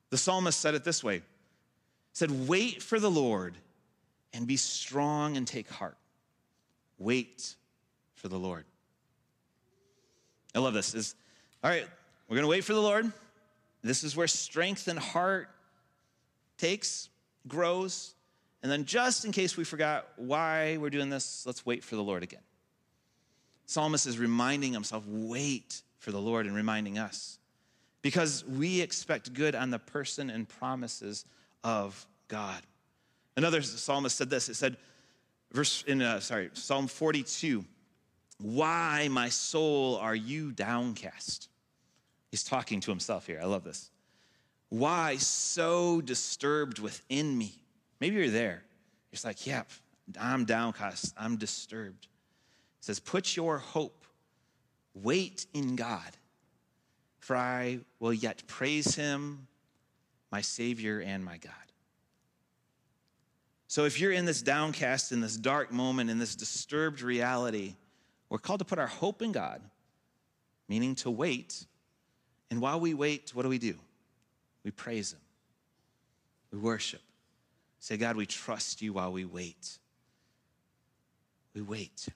The 0.10 0.18
psalmist 0.18 0.60
said 0.60 0.74
it 0.74 0.84
this 0.84 1.04
way 1.04 1.22
said, 2.14 2.48
Wait 2.48 2.82
for 2.82 3.00
the 3.00 3.12
Lord 3.12 3.56
and 4.34 4.48
be 4.48 4.58
strong 4.58 5.38
and 5.38 5.46
take 5.46 5.70
heart. 5.70 5.98
Wait 6.98 7.56
for 8.14 8.28
the 8.28 8.38
Lord. 8.38 8.66
I 10.56 10.60
love 10.60 10.74
this. 10.74 10.94
Is 10.96 11.16
all 11.64 11.70
right, 11.70 11.88
we're 12.28 12.36
gonna 12.36 12.48
wait 12.48 12.64
for 12.64 12.74
the 12.74 12.82
Lord. 12.82 13.12
This 13.84 14.04
is 14.04 14.16
where 14.16 14.28
strength 14.28 14.88
and 14.88 14.98
heart 14.98 15.50
takes, 16.58 17.10
grows. 17.48 18.16
And 18.64 18.72
then, 18.72 18.86
just 18.86 19.24
in 19.24 19.32
case 19.32 19.56
we 19.56 19.64
forgot 19.64 20.08
why 20.18 20.78
we're 20.78 20.90
doing 20.90 21.10
this, 21.10 21.46
let's 21.46 21.66
wait 21.66 21.84
for 21.84 21.96
the 21.96 22.04
Lord 22.04 22.24
again. 22.24 22.42
Psalmist 23.68 24.08
is 24.08 24.18
reminding 24.18 24.74
himself, 24.74 25.04
wait 25.08 25.84
for 26.00 26.12
the 26.12 26.20
Lord, 26.20 26.46
and 26.46 26.56
reminding 26.56 26.98
us. 26.98 27.38
Because 28.02 28.44
we 28.46 28.82
expect 28.82 29.34
good 29.34 29.56
on 29.56 29.70
the 29.70 29.80
person 29.80 30.30
and 30.30 30.48
promises 30.48 31.26
of 31.64 32.08
God. 32.28 32.62
Another 33.36 33.62
psalmist 33.62 34.16
said 34.16 34.30
this. 34.30 34.50
It 34.50 34.56
said, 34.56 34.78
verse 35.52 35.84
in 35.88 36.02
uh, 36.02 36.20
sorry, 36.20 36.50
Psalm 36.54 36.88
42, 36.88 37.66
"Why, 38.40 39.08
my 39.10 39.30
soul, 39.30 39.98
are 39.98 40.16
you 40.16 40.52
downcast?" 40.52 41.50
He's 42.32 42.44
talking 42.44 42.82
to 42.82 42.92
himself 42.92 43.26
here. 43.26 43.40
I 43.42 43.46
love 43.46 43.64
this. 43.64 43.90
Why 44.70 45.16
so 45.18 46.02
disturbed 46.02 46.80
within 46.80 47.38
me? 47.38 47.54
Maybe 48.00 48.18
you're 48.18 48.30
there. 48.30 48.64
You're 49.12 49.20
like, 49.24 49.48
yep, 49.48 49.68
yeah, 50.14 50.22
I'm 50.24 50.46
downcast. 50.46 51.14
I'm 51.18 51.38
disturbed. 51.38 52.08
It 52.80 52.86
says, 52.86 53.00
Put 53.00 53.36
your 53.36 53.58
hope, 53.58 54.06
wait 54.94 55.46
in 55.54 55.76
God, 55.76 56.18
for 57.20 57.36
I 57.36 57.80
will 58.00 58.14
yet 58.14 58.44
praise 58.48 58.96
him, 58.96 59.48
my 60.32 60.42
Savior 60.42 61.00
and 61.00 61.24
my 61.24 61.38
God. 61.38 61.54
So 63.68 63.84
if 63.84 64.00
you're 64.00 64.14
in 64.14 64.26
this 64.26 64.42
downcast, 64.42 65.12
in 65.12 65.20
this 65.20 65.36
dark 65.36 65.72
moment, 65.72 66.10
in 66.10 66.20
this 66.20 66.36
disturbed 66.36 67.02
reality, 67.02 67.76
we're 68.30 68.38
called 68.38 68.60
to 68.60 68.66
put 68.66 68.80
our 68.80 68.88
hope 68.88 69.22
in 69.22 69.34
God, 69.34 69.62
meaning 70.70 70.96
to 70.96 71.12
wait. 71.12 71.66
And 72.50 72.62
while 72.62 72.80
we 72.80 72.94
wait, 72.94 73.32
what 73.34 73.44
do 73.44 73.50
we 73.50 73.58
do? 73.58 73.76
We 74.64 74.72
praise 74.72 75.14
Him, 75.14 75.20
we 76.52 76.60
worship. 76.60 77.02
Say, 77.80 77.98
God, 77.98 78.16
we 78.16 78.26
trust 78.26 78.82
you 78.82 78.94
while 78.94 79.12
we 79.12 79.24
wait. 79.24 79.78
We 81.54 81.62
wait. 81.62 82.08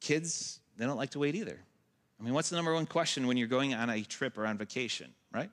Kids, 0.00 0.60
they 0.78 0.86
don't 0.86 0.96
like 0.96 1.10
to 1.10 1.18
wait 1.18 1.34
either. 1.34 1.58
I 2.18 2.22
mean, 2.22 2.32
what's 2.32 2.48
the 2.48 2.56
number 2.56 2.72
one 2.72 2.86
question 2.86 3.26
when 3.26 3.36
you're 3.36 3.48
going 3.48 3.74
on 3.74 3.90
a 3.90 4.02
trip 4.02 4.38
or 4.38 4.46
on 4.46 4.56
vacation, 4.56 5.12
right? 5.32 5.50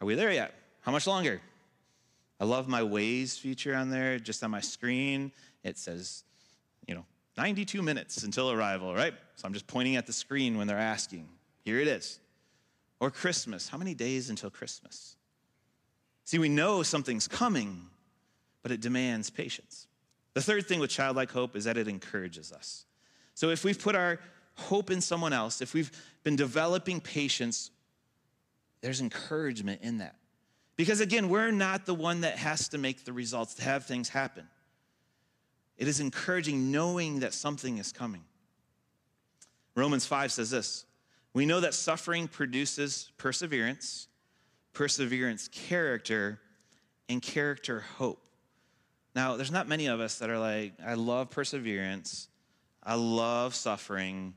Are 0.00 0.04
we 0.04 0.14
there 0.16 0.32
yet? 0.32 0.52
How 0.80 0.92
much 0.92 1.06
longer? 1.06 1.40
I 2.38 2.44
love 2.44 2.68
my 2.68 2.82
Waze 2.82 3.38
feature 3.38 3.74
on 3.74 3.90
there. 3.90 4.18
Just 4.18 4.44
on 4.44 4.50
my 4.50 4.60
screen, 4.60 5.32
it 5.62 5.78
says, 5.78 6.24
you 6.86 6.94
know, 6.94 7.04
92 7.38 7.82
minutes 7.82 8.22
until 8.22 8.50
arrival, 8.50 8.94
right? 8.94 9.14
So 9.36 9.46
I'm 9.46 9.52
just 9.52 9.66
pointing 9.66 9.96
at 9.96 10.06
the 10.06 10.12
screen 10.12 10.56
when 10.56 10.66
they're 10.66 10.78
asking. 10.78 11.28
Here 11.64 11.80
it 11.80 11.88
is. 11.88 12.20
Or 13.00 13.10
Christmas. 13.10 13.68
How 13.68 13.78
many 13.78 13.94
days 13.94 14.30
until 14.30 14.50
Christmas? 14.50 15.16
See, 16.24 16.38
we 16.38 16.48
know 16.48 16.82
something's 16.82 17.28
coming, 17.28 17.86
but 18.62 18.72
it 18.72 18.80
demands 18.80 19.30
patience. 19.30 19.86
The 20.34 20.42
third 20.42 20.66
thing 20.66 20.80
with 20.80 20.90
childlike 20.90 21.30
hope 21.30 21.56
is 21.56 21.64
that 21.64 21.76
it 21.76 21.88
encourages 21.88 22.52
us. 22.52 22.84
So 23.34 23.50
if 23.50 23.64
we've 23.64 23.78
put 23.78 23.94
our 23.94 24.18
hope 24.54 24.90
in 24.90 25.00
someone 25.00 25.32
else, 25.32 25.60
if 25.60 25.74
we've 25.74 25.90
been 26.24 26.36
developing 26.36 27.00
patience, 27.00 27.70
there's 28.80 29.00
encouragement 29.00 29.82
in 29.82 29.98
that. 29.98 30.16
Because 30.76 31.00
again, 31.00 31.28
we're 31.28 31.50
not 31.50 31.86
the 31.86 31.94
one 31.94 32.20
that 32.20 32.36
has 32.36 32.68
to 32.68 32.78
make 32.78 33.04
the 33.04 33.12
results, 33.12 33.54
to 33.54 33.62
have 33.62 33.86
things 33.86 34.10
happen. 34.10 34.46
It 35.78 35.88
is 35.88 36.00
encouraging 36.00 36.70
knowing 36.70 37.20
that 37.20 37.32
something 37.32 37.78
is 37.78 37.92
coming. 37.92 38.24
Romans 39.74 40.06
5 40.06 40.32
says 40.32 40.50
this 40.50 40.84
We 41.32 41.46
know 41.46 41.60
that 41.60 41.74
suffering 41.74 42.28
produces 42.28 43.10
perseverance, 43.16 44.08
perseverance, 44.72 45.48
character, 45.48 46.40
and 47.08 47.22
character, 47.22 47.84
hope. 47.96 48.22
Now, 49.14 49.36
there's 49.36 49.50
not 49.50 49.66
many 49.66 49.86
of 49.86 50.00
us 50.00 50.18
that 50.18 50.28
are 50.28 50.38
like, 50.38 50.74
I 50.84 50.94
love 50.94 51.30
perseverance, 51.30 52.28
I 52.82 52.94
love 52.94 53.54
suffering 53.54 54.34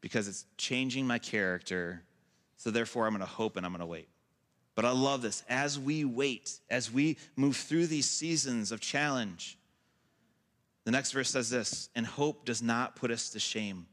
because 0.00 0.28
it's 0.28 0.46
changing 0.56 1.06
my 1.06 1.18
character, 1.18 2.02
so 2.56 2.70
therefore 2.70 3.06
I'm 3.06 3.12
gonna 3.12 3.26
hope 3.26 3.56
and 3.56 3.66
I'm 3.66 3.72
gonna 3.72 3.86
wait. 3.86 4.08
But 4.74 4.84
I 4.84 4.90
love 4.90 5.22
this. 5.22 5.42
As 5.48 5.78
we 5.78 6.04
wait, 6.04 6.58
as 6.68 6.90
we 6.90 7.16
move 7.36 7.56
through 7.56 7.86
these 7.86 8.06
seasons 8.06 8.72
of 8.72 8.80
challenge, 8.80 9.56
the 10.84 10.90
next 10.90 11.12
verse 11.12 11.30
says 11.30 11.50
this 11.50 11.88
and 11.94 12.06
hope 12.06 12.44
does 12.44 12.62
not 12.62 12.96
put 12.96 13.10
us 13.10 13.30
to 13.30 13.38
shame 13.38 13.86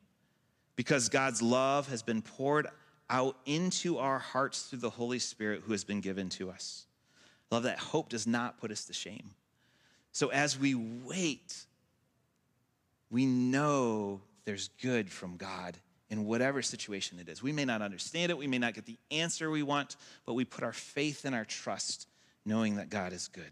because 0.76 1.10
God's 1.10 1.42
love 1.42 1.88
has 1.90 2.02
been 2.02 2.22
poured 2.22 2.68
out 3.10 3.38
into 3.46 3.98
our 3.98 4.20
hearts 4.20 4.64
through 4.64 4.80
the 4.80 4.90
Holy 4.90 5.20
Spirit 5.20 5.62
who 5.66 5.72
has 5.74 5.84
been 5.84 6.02
given 6.02 6.30
to 6.30 6.50
us. 6.50 6.86
I 7.52 7.56
love 7.56 7.64
that 7.64 7.78
hope 7.78 8.10
does 8.10 8.26
not 8.26 8.60
put 8.60 8.72
us 8.72 8.86
to 8.86 8.94
shame. 8.94 9.32
So 10.12 10.30
as 10.30 10.58
we 10.58 10.76
wait, 10.76 11.66
we 13.10 13.26
know 13.26 14.22
there's 14.46 14.70
good 14.82 15.10
from 15.10 15.38
God 15.38 15.78
in 16.12 16.26
whatever 16.26 16.62
situation 16.62 17.18
it 17.20 17.30
is. 17.30 17.42
We 17.42 17.54
may 17.54 17.64
not 17.64 17.82
understand 17.82 18.32
it, 18.32 18.38
we 18.38 18.46
may 18.46 18.60
not 18.60 18.74
get 18.74 18.86
the 18.86 18.98
answer 19.10 19.50
we 19.50 19.64
want, 19.64 19.96
but 20.26 20.34
we 20.34 20.44
put 20.44 20.64
our 20.64 20.74
faith 20.74 21.24
and 21.24 21.34
our 21.34 21.46
trust 21.46 22.08
knowing 22.46 22.76
that 22.76 22.90
God 22.90 23.14
is 23.14 23.30
good. 23.30 23.52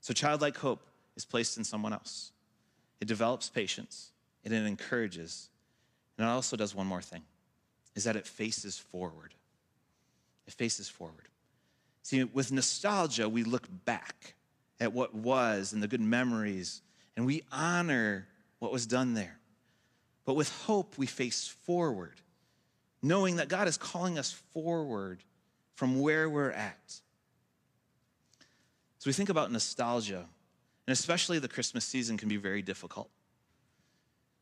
So, 0.00 0.14
childlike 0.14 0.56
hope 0.56 0.80
is 1.16 1.24
placed 1.26 1.58
in 1.58 1.64
someone 1.64 1.92
else. 1.92 2.32
It 3.00 3.08
develops 3.08 3.50
patience, 3.50 4.10
and 4.42 4.54
it 4.54 4.64
encourages, 4.64 5.50
and 6.16 6.26
it 6.26 6.30
also 6.30 6.56
does 6.56 6.74
one 6.74 6.86
more 6.86 7.02
thing 7.02 7.22
is 7.94 8.04
that 8.04 8.16
it 8.16 8.26
faces 8.26 8.78
forward. 8.78 9.34
It 10.46 10.52
faces 10.54 10.88
forward. 10.88 11.28
See, 12.02 12.24
with 12.24 12.52
nostalgia, 12.52 13.28
we 13.28 13.42
look 13.42 13.66
back 13.84 14.34
at 14.80 14.92
what 14.92 15.14
was 15.14 15.72
and 15.72 15.82
the 15.82 15.88
good 15.88 16.00
memories, 16.00 16.82
and 17.16 17.26
we 17.26 17.42
honor 17.50 18.28
what 18.60 18.72
was 18.72 18.86
done 18.86 19.14
there. 19.14 19.38
But 20.26 20.34
with 20.34 20.50
hope, 20.64 20.98
we 20.98 21.06
face 21.06 21.48
forward, 21.48 22.20
knowing 23.00 23.36
that 23.36 23.48
God 23.48 23.68
is 23.68 23.78
calling 23.78 24.18
us 24.18 24.32
forward 24.52 25.22
from 25.76 26.00
where 26.00 26.28
we're 26.28 26.50
at. 26.50 27.00
So 28.98 29.08
we 29.08 29.12
think 29.12 29.28
about 29.28 29.50
nostalgia. 29.52 30.26
and 30.86 30.92
especially 30.92 31.38
the 31.38 31.48
Christmas 31.48 31.84
season 31.84 32.16
can 32.16 32.28
be 32.28 32.36
very 32.36 32.62
difficult. 32.62 33.08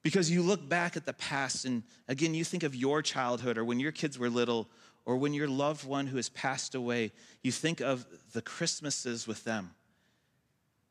Because 0.02 0.30
you 0.30 0.42
look 0.42 0.68
back 0.68 0.96
at 0.96 1.06
the 1.06 1.14
past, 1.14 1.64
and 1.64 1.82
again, 2.08 2.34
you 2.34 2.44
think 2.44 2.62
of 2.62 2.74
your 2.74 3.00
childhood 3.00 3.56
or 3.56 3.64
when 3.64 3.80
your 3.80 3.92
kids 3.92 4.18
were 4.18 4.28
little, 4.28 4.68
or 5.06 5.16
when 5.16 5.34
your 5.34 5.48
loved 5.48 5.86
one 5.86 6.06
who 6.06 6.16
has 6.16 6.30
passed 6.30 6.74
away, 6.74 7.12
you 7.42 7.52
think 7.52 7.80
of 7.80 8.06
the 8.32 8.40
Christmases 8.40 9.26
with 9.26 9.44
them. 9.44 9.70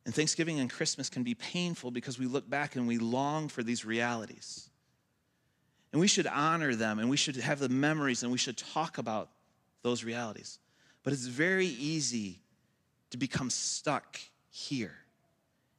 And 0.05 0.13
Thanksgiving 0.13 0.59
and 0.59 0.69
Christmas 0.69 1.09
can 1.09 1.23
be 1.23 1.33
painful 1.33 1.89
because 1.89 2.19
we 2.19 2.27
look 2.27 2.47
back 2.49 2.75
and 2.75 2.87
we 2.87 2.97
long 2.97 3.47
for 3.47 3.63
these 3.63 3.85
realities. 3.85 4.69
And 5.93 5.99
we 6.01 6.07
should 6.07 6.27
honor 6.27 6.75
them 6.75 6.99
and 6.99 7.09
we 7.09 7.17
should 7.17 7.37
have 7.37 7.59
the 7.59 7.69
memories 7.69 8.23
and 8.23 8.31
we 8.31 8.37
should 8.37 8.57
talk 8.57 8.97
about 8.97 9.29
those 9.83 10.03
realities. 10.03 10.57
But 11.03 11.13
it's 11.13 11.27
very 11.27 11.67
easy 11.67 12.39
to 13.11 13.17
become 13.17 13.51
stuck 13.51 14.19
here 14.49 14.95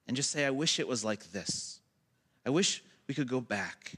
and 0.06 0.16
just 0.16 0.30
say, 0.30 0.46
I 0.46 0.50
wish 0.50 0.78
it 0.78 0.86
was 0.86 1.04
like 1.04 1.32
this. 1.32 1.80
I 2.46 2.50
wish 2.50 2.84
we 3.08 3.14
could 3.14 3.28
go 3.28 3.40
back. 3.40 3.94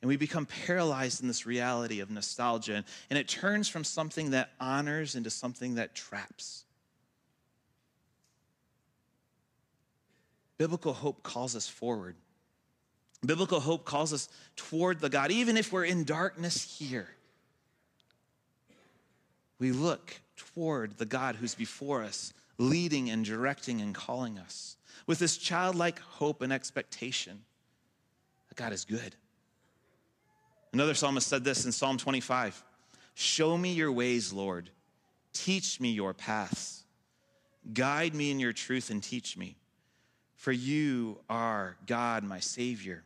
And 0.00 0.08
we 0.08 0.16
become 0.16 0.46
paralyzed 0.46 1.20
in 1.20 1.28
this 1.28 1.46
reality 1.46 2.00
of 2.00 2.10
nostalgia. 2.10 2.84
And 3.10 3.18
it 3.18 3.28
turns 3.28 3.68
from 3.68 3.84
something 3.84 4.30
that 4.30 4.50
honors 4.58 5.14
into 5.14 5.30
something 5.30 5.76
that 5.76 5.94
traps. 5.94 6.64
Biblical 10.58 10.92
hope 10.92 11.22
calls 11.22 11.54
us 11.54 11.68
forward. 11.68 12.16
Biblical 13.24 13.60
hope 13.60 13.84
calls 13.84 14.12
us 14.12 14.28
toward 14.56 15.00
the 15.00 15.08
God, 15.08 15.30
even 15.30 15.56
if 15.56 15.72
we're 15.72 15.84
in 15.84 16.04
darkness 16.04 16.78
here. 16.78 17.08
We 19.58 19.70
look 19.70 20.20
toward 20.36 20.98
the 20.98 21.06
God 21.06 21.36
who's 21.36 21.54
before 21.54 22.02
us, 22.02 22.32
leading 22.58 23.10
and 23.10 23.24
directing 23.24 23.80
and 23.80 23.94
calling 23.94 24.38
us 24.38 24.76
with 25.06 25.20
this 25.20 25.36
childlike 25.36 26.00
hope 26.00 26.42
and 26.42 26.52
expectation 26.52 27.44
that 28.48 28.56
God 28.56 28.72
is 28.72 28.84
good. 28.84 29.14
Another 30.72 30.94
psalmist 30.94 31.28
said 31.28 31.44
this 31.44 31.64
in 31.64 31.72
Psalm 31.72 31.98
25 31.98 32.62
Show 33.14 33.56
me 33.56 33.72
your 33.72 33.92
ways, 33.92 34.32
Lord. 34.32 34.70
Teach 35.32 35.80
me 35.80 35.92
your 35.92 36.12
paths. 36.12 36.84
Guide 37.72 38.14
me 38.14 38.30
in 38.30 38.40
your 38.40 38.52
truth 38.52 38.90
and 38.90 39.02
teach 39.02 39.36
me. 39.36 39.56
For 40.34 40.50
you 40.50 41.18
are 41.28 41.76
God, 41.86 42.24
my 42.24 42.40
Savior, 42.40 43.04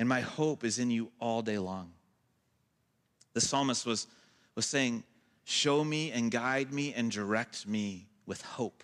and 0.00 0.08
my 0.08 0.22
hope 0.22 0.64
is 0.64 0.78
in 0.78 0.90
you 0.90 1.12
all 1.20 1.42
day 1.42 1.58
long. 1.58 1.92
The 3.34 3.40
psalmist 3.42 3.84
was, 3.84 4.06
was 4.54 4.64
saying, 4.64 5.04
Show 5.44 5.84
me 5.84 6.10
and 6.10 6.30
guide 6.30 6.72
me 6.72 6.94
and 6.94 7.10
direct 7.10 7.66
me 7.66 8.06
with 8.24 8.40
hope. 8.40 8.82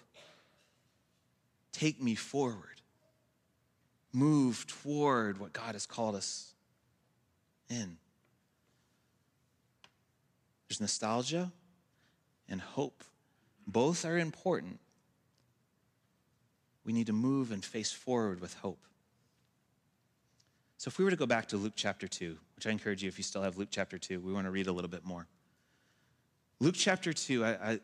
Take 1.73 2.03
me 2.03 2.17
forward. 2.17 2.83
Move 4.13 4.67
toward 4.67 5.41
what 5.41 5.55
God 5.55 5.73
has 5.73 5.87
called 5.87 6.17
us 6.17 6.53
in. 7.71 7.97
There's 10.69 10.83
nostalgia 10.83 11.51
and 12.47 12.61
hope. 12.61 13.03
Both 13.67 14.05
are 14.05 14.19
important. 14.19 14.81
We 16.85 16.93
need 16.93 17.07
to 17.07 17.15
move 17.15 17.53
and 17.53 17.65
face 17.65 17.91
forward 17.91 18.43
with 18.43 18.53
hope. 18.53 18.85
So, 20.79 20.89
if 20.89 20.99
we 20.99 21.05
were 21.05 21.11
to 21.11 21.17
go 21.17 21.27
back 21.27 21.47
to 21.49 21.57
Luke 21.57 21.73
chapter 21.75 22.07
2, 22.07 22.37
which 22.57 22.67
I 22.67 22.71
encourage 22.71 23.03
you, 23.03 23.09
if 23.09 23.19
you 23.19 23.25
still 23.25 23.43
have 23.43 23.57
Luke 23.57 23.69
chapter 23.71 23.99
2, 23.99 24.21
we 24.21 24.33
want 24.33 24.47
to 24.47 24.51
read 24.51 24.67
a 24.67 24.73
little 24.73 24.91
bit 24.91 25.05
more. 25.05 25.27
Luke 26.61 26.75
chapter 26.77 27.13
2, 27.13 27.45
I, 27.45 27.51
I 27.51 27.81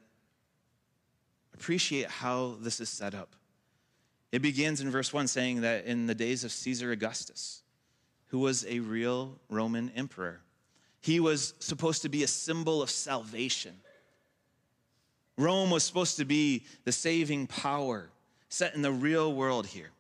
appreciate 1.54 2.08
how 2.08 2.56
this 2.60 2.80
is 2.80 2.88
set 2.88 3.14
up. 3.14 3.34
It 4.30 4.40
begins 4.40 4.80
in 4.80 4.90
verse 4.90 5.12
1 5.12 5.28
saying 5.28 5.60
that 5.62 5.84
in 5.84 6.06
the 6.06 6.14
days 6.14 6.44
of 6.44 6.52
Caesar 6.52 6.90
Augustus, 6.90 7.62
who 8.28 8.38
was 8.38 8.64
a 8.66 8.80
real 8.80 9.38
Roman 9.50 9.90
emperor, 9.94 10.40
he 11.00 11.20
was 11.20 11.54
supposed 11.58 12.02
to 12.02 12.08
be 12.08 12.22
a 12.22 12.28
symbol 12.28 12.80
of 12.80 12.90
salvation. 12.90 13.74
Rome 15.36 15.70
was 15.70 15.84
supposed 15.84 16.16
to 16.18 16.24
be 16.24 16.64
the 16.84 16.92
saving 16.92 17.46
power 17.46 18.08
set 18.48 18.74
in 18.74 18.82
the 18.82 18.92
real 18.92 19.34
world 19.34 19.66
here. 19.66 19.90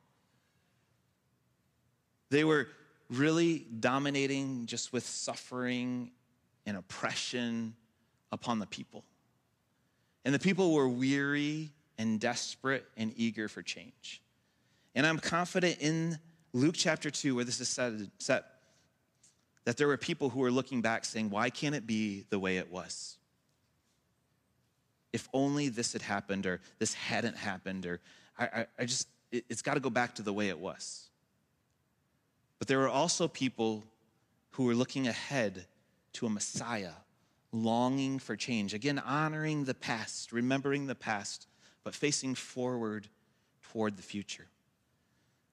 They 2.30 2.44
were 2.44 2.68
really 3.12 3.66
dominating 3.80 4.66
just 4.66 4.92
with 4.92 5.04
suffering 5.04 6.10
and 6.66 6.76
oppression 6.76 7.74
upon 8.30 8.58
the 8.58 8.66
people. 8.66 9.04
And 10.24 10.34
the 10.34 10.38
people 10.38 10.72
were 10.72 10.88
weary 10.88 11.70
and 11.98 12.18
desperate 12.18 12.84
and 12.96 13.12
eager 13.16 13.48
for 13.48 13.62
change. 13.62 14.22
And 14.94 15.06
I'm 15.06 15.18
confident 15.18 15.78
in 15.80 16.18
Luke 16.52 16.74
chapter 16.76 17.10
2, 17.10 17.34
where 17.34 17.44
this 17.44 17.60
is 17.60 17.68
set, 17.68 17.92
set 18.18 18.44
that 19.64 19.76
there 19.76 19.86
were 19.86 19.96
people 19.96 20.28
who 20.28 20.40
were 20.40 20.50
looking 20.50 20.82
back 20.82 21.04
saying, 21.04 21.30
Why 21.30 21.50
can't 21.50 21.74
it 21.74 21.86
be 21.86 22.24
the 22.30 22.38
way 22.38 22.58
it 22.58 22.70
was? 22.70 23.16
If 25.12 25.28
only 25.32 25.68
this 25.68 25.92
had 25.92 26.02
happened, 26.02 26.46
or 26.46 26.60
this 26.78 26.94
hadn't 26.94 27.36
happened, 27.36 27.86
or 27.86 28.00
I, 28.38 28.44
I, 28.44 28.66
I 28.80 28.84
just, 28.84 29.08
it, 29.30 29.44
it's 29.48 29.62
got 29.62 29.74
to 29.74 29.80
go 29.80 29.90
back 29.90 30.14
to 30.16 30.22
the 30.22 30.32
way 30.32 30.48
it 30.48 30.58
was. 30.58 31.10
But 32.62 32.68
there 32.68 32.78
were 32.78 32.88
also 32.88 33.26
people 33.26 33.82
who 34.52 34.66
were 34.66 34.74
looking 34.76 35.08
ahead 35.08 35.66
to 36.12 36.26
a 36.26 36.30
Messiah 36.30 36.92
longing 37.50 38.20
for 38.20 38.36
change. 38.36 38.72
Again, 38.72 39.00
honoring 39.00 39.64
the 39.64 39.74
past, 39.74 40.30
remembering 40.30 40.86
the 40.86 40.94
past, 40.94 41.48
but 41.82 41.92
facing 41.92 42.36
forward 42.36 43.08
toward 43.64 43.96
the 43.96 44.02
future. 44.04 44.46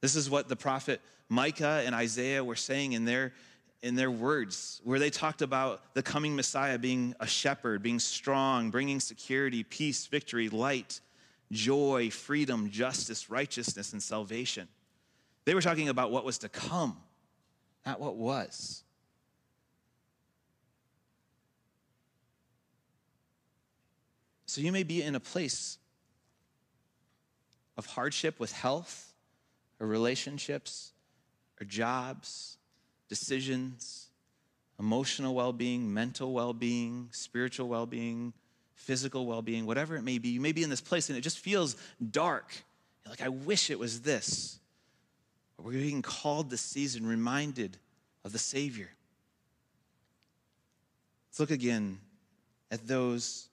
This 0.01 0.15
is 0.15 0.29
what 0.29 0.49
the 0.49 0.55
prophet 0.55 1.01
Micah 1.29 1.81
and 1.83 1.95
Isaiah 1.95 2.43
were 2.43 2.55
saying 2.55 2.91
in 2.91 3.05
their, 3.05 3.33
in 3.81 3.95
their 3.95 4.11
words, 4.11 4.79
where 4.83 4.99
they 4.99 5.09
talked 5.09 5.41
about 5.41 5.95
the 5.95 6.03
coming 6.03 6.35
Messiah 6.35 6.77
being 6.77 7.15
a 7.19 7.25
shepherd, 7.25 7.81
being 7.81 7.97
strong, 7.97 8.69
bringing 8.69 8.99
security, 8.99 9.63
peace, 9.63 10.05
victory, 10.05 10.47
light, 10.47 11.01
joy, 11.51 12.11
freedom, 12.11 12.69
justice, 12.69 13.31
righteousness, 13.31 13.93
and 13.93 14.03
salvation. 14.03 14.67
They 15.49 15.55
were 15.55 15.63
talking 15.63 15.89
about 15.89 16.11
what 16.11 16.23
was 16.25 16.37
to 16.37 16.47
come, 16.47 16.95
not 17.83 17.99
what 17.99 18.15
was. 18.15 18.83
So 24.45 24.61
you 24.61 24.71
may 24.71 24.83
be 24.83 25.01
in 25.01 25.15
a 25.15 25.19
place 25.19 25.79
of 27.77 27.87
hardship 27.87 28.39
with 28.39 28.51
health 28.51 29.11
or 29.79 29.87
relationships 29.87 30.91
or 31.59 31.65
jobs, 31.65 32.59
decisions, 33.07 34.09
emotional 34.79 35.33
well 35.33 35.51
being, 35.51 35.91
mental 35.91 36.31
well 36.31 36.53
being, 36.53 37.09
spiritual 37.09 37.67
well 37.67 37.87
being, 37.87 38.33
physical 38.75 39.25
well 39.25 39.41
being, 39.41 39.65
whatever 39.65 39.95
it 39.95 40.03
may 40.03 40.19
be. 40.19 40.29
You 40.29 40.41
may 40.41 40.51
be 40.51 40.61
in 40.61 40.69
this 40.69 40.79
place 40.79 41.09
and 41.09 41.17
it 41.17 41.21
just 41.21 41.39
feels 41.39 41.75
dark. 42.11 42.53
You're 43.03 43.13
like, 43.13 43.23
I 43.23 43.29
wish 43.29 43.71
it 43.71 43.79
was 43.79 44.01
this. 44.01 44.58
We're 45.61 45.73
being 45.73 46.01
called 46.01 46.49
this 46.49 46.61
season, 46.61 47.05
reminded 47.05 47.77
of 48.23 48.31
the 48.31 48.39
Savior. 48.39 48.89
Let's 51.29 51.39
look 51.39 51.51
again 51.51 51.99
at 52.71 52.87
those 52.87 53.49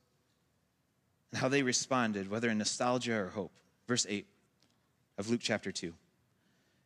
and 1.33 1.41
how 1.41 1.49
they 1.49 1.63
responded, 1.63 2.31
whether 2.31 2.49
in 2.49 2.59
nostalgia 2.59 3.15
or 3.15 3.29
hope. 3.29 3.53
Verse 3.89 4.07
8 4.09 4.27
of 5.19 5.31
Luke 5.31 5.41
chapter 5.43 5.73
2. 5.73 5.93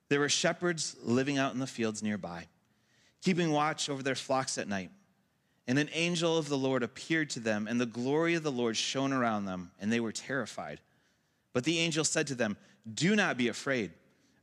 There 0.09 0.21
were 0.21 0.29
shepherds 0.29 0.97
living 1.03 1.39
out 1.39 1.53
in 1.53 1.61
the 1.61 1.67
fields 1.67 2.03
nearby, 2.03 2.47
keeping 3.23 3.53
watch 3.53 3.89
over 3.89 4.03
their 4.03 4.15
flocks 4.15 4.59
at 4.59 4.69
night. 4.69 4.91
And 5.67 5.79
an 5.79 5.91
angel 5.93 6.37
of 6.37 6.49
the 6.49 6.59
Lord 6.59 6.83
appeared 6.83 7.31
to 7.31 7.41
them, 7.41 7.69
and 7.69 7.81
the 7.81 7.87
glory 7.87 8.35
of 8.35 8.43
the 8.43 8.51
Lord 8.51 8.77
shone 8.77 9.13
around 9.13 9.45
them, 9.45 9.71
and 9.79 9.93
they 9.93 10.01
were 10.01 10.11
terrified. 10.11 10.81
But 11.53 11.65
the 11.65 11.79
angel 11.79 12.05
said 12.05 12.27
to 12.29 12.35
them, 12.35 12.57
Do 12.93 13.15
not 13.15 13.37
be 13.37 13.49
afraid. 13.49 13.93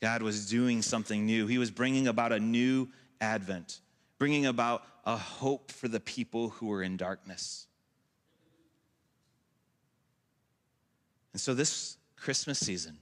God 0.00 0.22
was 0.22 0.48
doing 0.48 0.82
something 0.82 1.26
new. 1.26 1.46
He 1.46 1.58
was 1.58 1.70
bringing 1.70 2.08
about 2.08 2.32
a 2.32 2.40
new 2.40 2.88
advent, 3.20 3.80
bringing 4.18 4.46
about 4.46 4.84
a 5.04 5.16
hope 5.16 5.70
for 5.70 5.88
the 5.88 6.00
people 6.00 6.50
who 6.50 6.66
were 6.66 6.82
in 6.82 6.96
darkness. 6.96 7.66
And 11.32 11.40
so, 11.40 11.54
this 11.54 11.96
Christmas 12.16 12.58
season, 12.58 12.98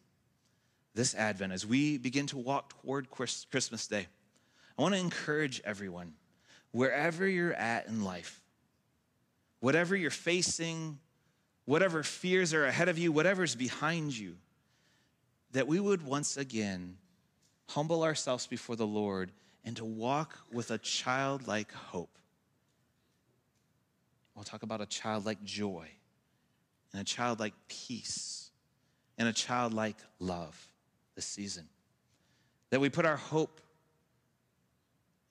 this 0.94 1.14
Advent, 1.14 1.52
as 1.52 1.64
we 1.64 1.98
begin 1.98 2.26
to 2.26 2.38
walk 2.38 2.80
toward 2.82 3.08
Christmas 3.10 3.86
Day, 3.86 4.06
I 4.78 4.82
want 4.82 4.94
to 4.94 5.00
encourage 5.00 5.60
everyone, 5.64 6.14
wherever 6.72 7.26
you're 7.26 7.54
at 7.54 7.86
in 7.86 8.04
life, 8.04 8.40
whatever 9.60 9.96
you're 9.96 10.10
facing, 10.10 10.98
whatever 11.64 12.02
fears 12.02 12.52
are 12.54 12.64
ahead 12.64 12.88
of 12.88 12.98
you, 12.98 13.12
whatever's 13.12 13.54
behind 13.54 14.16
you, 14.16 14.36
that 15.52 15.66
we 15.66 15.80
would 15.80 16.02
once 16.02 16.36
again 16.36 16.96
humble 17.68 18.02
ourselves 18.02 18.46
before 18.46 18.76
the 18.76 18.86
Lord 18.86 19.30
and 19.64 19.76
to 19.76 19.84
walk 19.84 20.38
with 20.52 20.70
a 20.70 20.78
childlike 20.78 21.72
hope. 21.72 22.18
We'll 24.34 24.44
talk 24.44 24.62
about 24.62 24.80
a 24.80 24.86
childlike 24.86 25.42
joy 25.44 25.88
and 26.92 27.02
a 27.02 27.04
childlike 27.04 27.54
peace 27.68 28.50
and 29.18 29.28
a 29.28 29.32
childlike 29.32 29.96
love 30.20 30.68
this 31.16 31.26
season. 31.26 31.68
That 32.70 32.80
we 32.80 32.88
put 32.88 33.04
our 33.04 33.16
hope 33.16 33.60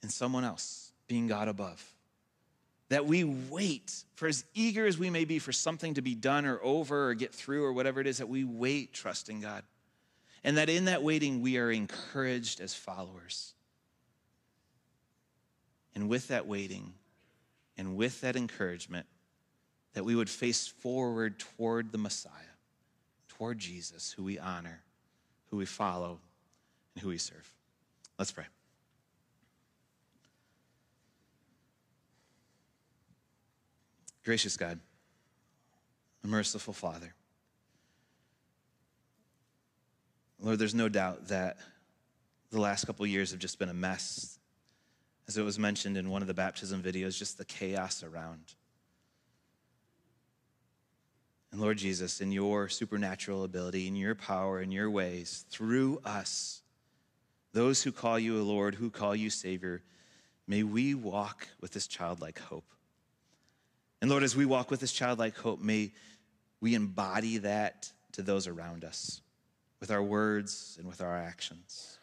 in 0.04 0.10
someone 0.10 0.44
else, 0.44 0.92
being 1.08 1.28
God 1.28 1.48
above. 1.48 1.84
That 2.90 3.06
we 3.06 3.24
wait 3.24 4.04
for 4.16 4.28
as 4.28 4.44
eager 4.54 4.86
as 4.86 4.98
we 4.98 5.10
may 5.10 5.26
be 5.26 5.40
for 5.40 5.52
something 5.52 5.94
to 5.96 6.02
be 6.02 6.16
done 6.16 6.46
or 6.46 6.60
over 6.62 7.10
or 7.10 7.14
get 7.14 7.34
through 7.34 7.64
or 7.64 7.74
whatever 7.74 8.02
it 8.02 8.08
is, 8.08 8.18
that 8.18 8.30
we 8.30 8.44
wait 8.44 8.94
trusting 8.94 9.42
God. 9.42 9.64
And 10.44 10.58
that 10.58 10.70
in 10.70 10.86
that 10.86 11.04
waiting, 11.04 11.42
we 11.42 11.58
are 11.58 11.72
encouraged 11.72 12.62
as 12.62 12.74
followers. 12.74 13.54
And 15.96 16.10
with 16.10 16.28
that 16.30 16.48
waiting 16.48 16.94
and 17.78 17.96
with 17.96 18.22
that 18.22 18.36
encouragement, 18.36 19.06
that 19.94 20.04
we 20.04 20.16
would 20.16 20.30
face 20.30 20.68
forward 20.68 21.40
toward 21.40 21.92
the 21.92 21.98
Messiah, 21.98 22.32
toward 23.30 23.58
Jesus, 23.58 24.12
who 24.12 24.24
we 24.24 24.38
honor, 24.38 24.84
who 25.50 25.58
we 25.58 25.66
follow, 25.66 26.20
and 26.94 27.02
who 27.02 27.10
we 27.10 27.18
serve. 27.18 27.52
Let's 28.20 28.32
pray. 28.32 28.46
Gracious 34.24 34.58
God, 34.58 34.80
merciful 36.28 36.74
Father, 36.74 37.14
Lord, 40.40 40.60
there's 40.60 40.76
no 40.76 40.90
doubt 40.90 41.30
that 41.30 41.58
the 42.52 42.60
last 42.60 42.86
couple 42.86 43.06
years 43.06 43.32
have 43.32 43.40
just 43.40 43.60
been 43.60 43.70
a 43.70 43.74
mess. 43.74 44.40
As 45.28 45.38
it 45.38 45.44
was 45.44 45.60
mentioned 45.60 45.98
in 45.98 46.10
one 46.10 46.22
of 46.22 46.28
the 46.28 46.34
baptism 46.34 46.82
videos, 46.82 47.18
just 47.18 47.38
the 47.38 47.46
chaos 47.46 48.04
around. 48.04 48.54
And 51.52 51.60
Lord 51.60 51.78
Jesus, 51.78 52.22
in 52.22 52.32
your 52.32 52.70
supernatural 52.70 53.44
ability, 53.44 53.88
in 53.88 53.96
your 53.96 54.16
power, 54.16 54.62
in 54.62 54.72
your 54.72 54.90
ways, 54.90 55.46
through 55.50 56.00
us, 56.06 56.62
those 57.54 57.82
who 57.82 57.92
call 57.92 58.20
you 58.20 58.40
a 58.40 58.44
Lord, 58.44 58.76
who 58.76 58.90
call 58.90 59.16
you 59.16 59.30
Savior, 59.30 59.82
may 60.46 60.64
we 60.64 60.94
walk 60.94 61.48
with 61.60 61.72
this 61.72 61.88
childlike 61.88 62.40
hope. 62.40 62.66
And 64.02 64.10
Lord, 64.10 64.24
as 64.24 64.36
we 64.36 64.46
walk 64.46 64.70
with 64.70 64.80
this 64.80 64.92
childlike 64.92 65.36
hope, 65.36 65.60
may 65.60 65.92
we 66.62 66.76
embody 66.76 67.40
that 67.40 67.92
to 68.12 68.22
those 68.22 68.48
around 68.48 68.84
us 68.84 69.22
with 69.80 69.92
our 69.92 70.02
words 70.02 70.76
and 70.80 70.88
with 70.88 71.02
our 71.02 71.16
actions. 71.16 71.98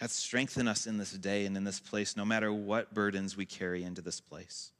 God, 0.00 0.10
strengthen 0.10 0.68
us 0.68 0.86
in 0.86 0.98
this 0.98 1.12
day 1.12 1.46
and 1.46 1.56
in 1.56 1.64
this 1.64 1.80
place, 1.80 2.16
no 2.16 2.24
matter 2.24 2.52
what 2.52 2.92
burdens 2.92 3.36
we 3.36 3.46
carry 3.46 3.82
into 3.82 4.02
this 4.02 4.20
place. 4.20 4.70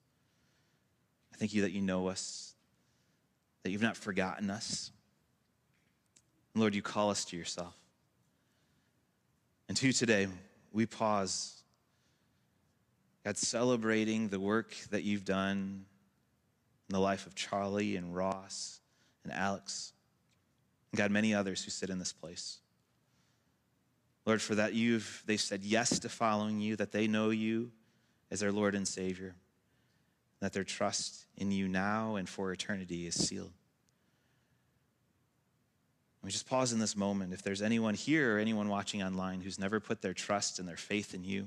I 1.33 1.37
thank 1.37 1.55
you 1.55 1.63
that 1.63 1.73
you 1.73 1.81
know 1.81 2.09
us, 2.09 2.55
that 3.63 3.71
you've 3.71 3.83
not 3.83 3.97
forgotten 3.97 4.51
us. 4.51 4.91
Lord, 6.55 6.75
you 6.75 6.83
call 6.83 7.11
us 7.11 7.25
to 7.27 7.37
yourself. 7.37 7.75
And 9.69 9.77
to 9.79 9.93
today, 9.93 10.29
we 10.73 10.87
pause, 10.87 11.63
God, 13.25 13.37
celebrating 13.37 14.29
the 14.29 14.41
work 14.41 14.75
that 14.91 15.03
you've 15.03 15.25
done 15.25 15.85
in 16.89 16.93
the 16.93 17.01
life 17.01 17.27
of 17.27 17.35
Charlie 17.35 17.97
and 17.97 18.15
Ross 18.15 18.81
and 19.25 19.33
Alex. 19.33 19.93
And 20.97 21.03
God, 21.03 21.11
many 21.11 21.35
others 21.35 21.63
who 21.63 21.71
sit 21.71 21.91
in 21.91 21.99
this 21.99 22.15
place. 22.15 22.57
Lord, 24.25 24.41
for 24.41 24.55
that 24.55 24.73
you've 24.73 25.23
they 25.27 25.37
said 25.37 25.63
yes 25.63 25.99
to 25.99 26.09
following 26.09 26.59
you, 26.59 26.75
that 26.77 26.91
they 26.91 27.07
know 27.07 27.29
you 27.29 27.71
as 28.31 28.41
their 28.41 28.51
Lord 28.51 28.75
and 28.75 28.89
Savior, 28.89 29.35
that 30.41 30.55
their 30.55 30.65
trust 30.65 31.27
in 31.37 31.53
you 31.53 31.69
now 31.69 32.17
and 32.17 32.27
for 32.27 32.51
eternity 32.51 33.07
is 33.07 33.15
sealed. 33.15 33.53
Let 36.23 36.29
me 36.29 36.33
just 36.33 36.49
pause 36.49 36.73
in 36.73 36.79
this 36.79 36.97
moment. 36.97 37.35
If 37.35 37.43
there's 37.43 37.61
anyone 37.61 37.93
here 37.93 38.37
or 38.37 38.39
anyone 38.39 38.71
watching 38.71 39.03
online 39.03 39.43
who's 39.43 39.59
never 39.59 39.81
put 39.81 40.01
their 40.01 40.15
trust 40.15 40.59
and 40.59 40.67
their 40.67 40.79
faith 40.79 41.13
in 41.13 41.25
you, 41.25 41.47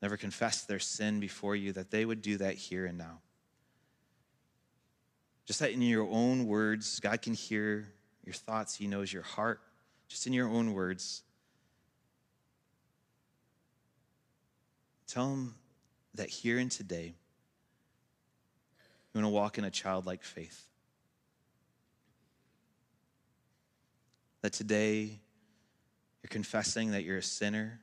never 0.00 0.16
confessed 0.16 0.66
their 0.66 0.78
sin 0.78 1.20
before 1.20 1.56
you, 1.56 1.72
that 1.72 1.90
they 1.90 2.06
would 2.06 2.22
do 2.22 2.38
that 2.38 2.54
here 2.54 2.86
and 2.86 2.96
now. 2.96 3.20
Just 5.44 5.60
that 5.60 5.72
in 5.72 5.82
your 5.82 6.08
own 6.08 6.46
words, 6.46 7.00
God 7.00 7.20
can 7.20 7.34
hear 7.34 7.92
your 8.28 8.34
thoughts, 8.34 8.74
He 8.74 8.86
knows 8.86 9.10
your 9.10 9.22
heart. 9.22 9.60
Just 10.06 10.26
in 10.26 10.34
your 10.34 10.48
own 10.48 10.74
words, 10.74 11.22
tell 15.06 15.32
Him 15.32 15.54
that 16.14 16.28
here 16.28 16.58
and 16.58 16.70
today, 16.70 17.14
you 19.14 19.20
want 19.20 19.24
to 19.24 19.30
walk 19.30 19.56
in 19.56 19.64
a 19.64 19.70
childlike 19.70 20.22
faith. 20.22 20.66
That 24.42 24.52
today 24.52 25.20
you're 26.22 26.28
confessing 26.28 26.90
that 26.90 27.04
you're 27.04 27.18
a 27.18 27.22
sinner, 27.22 27.80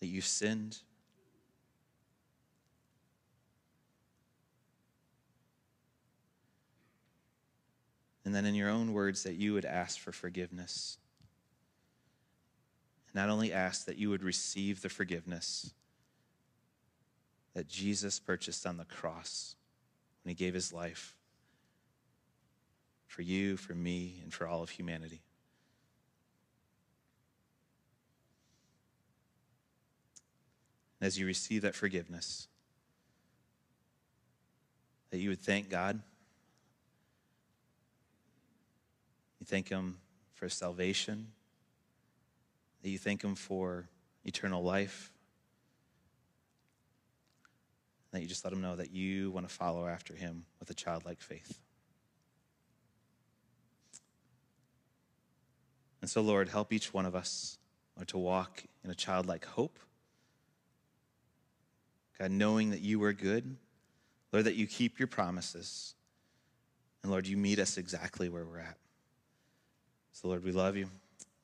that 0.00 0.06
you've 0.06 0.26
sinned. 0.26 0.78
And 8.24 8.34
then 8.34 8.46
in 8.46 8.54
your 8.54 8.70
own 8.70 8.92
words, 8.92 9.22
that 9.24 9.34
you 9.34 9.52
would 9.52 9.64
ask 9.64 9.98
for 9.98 10.12
forgiveness. 10.12 10.98
Not 13.12 13.28
only 13.28 13.52
ask 13.52 13.84
that 13.86 13.98
you 13.98 14.10
would 14.10 14.22
receive 14.22 14.82
the 14.82 14.88
forgiveness 14.88 15.72
that 17.54 17.68
Jesus 17.68 18.18
purchased 18.18 18.66
on 18.66 18.76
the 18.76 18.84
cross 18.84 19.54
when 20.22 20.30
he 20.30 20.34
gave 20.34 20.54
his 20.54 20.72
life 20.72 21.14
for 23.06 23.22
you, 23.22 23.56
for 23.56 23.74
me, 23.74 24.20
and 24.24 24.34
for 24.34 24.46
all 24.46 24.62
of 24.62 24.70
humanity. 24.70 25.22
as 31.04 31.18
you 31.18 31.26
receive 31.26 31.62
that 31.62 31.74
forgiveness, 31.74 32.48
that 35.10 35.18
you 35.18 35.28
would 35.28 35.40
thank 35.40 35.68
God. 35.68 36.00
You 39.44 39.46
thank 39.46 39.68
Him 39.68 39.98
for 40.32 40.48
salvation, 40.48 41.26
that 42.80 42.88
you 42.88 42.96
thank 42.96 43.22
Him 43.22 43.34
for 43.34 43.90
eternal 44.24 44.62
life, 44.62 45.12
that 48.10 48.22
you 48.22 48.26
just 48.26 48.42
let 48.42 48.54
Him 48.54 48.62
know 48.62 48.74
that 48.74 48.90
you 48.90 49.30
want 49.32 49.46
to 49.46 49.54
follow 49.54 49.86
after 49.86 50.14
Him 50.14 50.46
with 50.60 50.70
a 50.70 50.74
childlike 50.74 51.20
faith. 51.20 51.60
And 56.00 56.08
so, 56.08 56.22
Lord, 56.22 56.48
help 56.48 56.72
each 56.72 56.94
one 56.94 57.04
of 57.04 57.14
us, 57.14 57.58
Lord, 57.98 58.08
to 58.08 58.16
walk 58.16 58.64
in 58.82 58.90
a 58.90 58.94
childlike 58.94 59.44
hope. 59.44 59.78
God, 62.18 62.30
knowing 62.30 62.70
that 62.70 62.80
you 62.80 63.02
are 63.02 63.12
good, 63.12 63.58
Lord, 64.32 64.46
that 64.46 64.54
you 64.54 64.66
keep 64.66 64.98
your 64.98 65.08
promises. 65.08 65.94
And 67.02 67.12
Lord, 67.12 67.26
you 67.26 67.36
meet 67.36 67.58
us 67.58 67.76
exactly 67.76 68.30
where 68.30 68.46
we're 68.46 68.60
at. 68.60 68.78
So, 70.14 70.28
Lord, 70.28 70.44
we 70.44 70.52
love 70.52 70.76
you. 70.76 70.86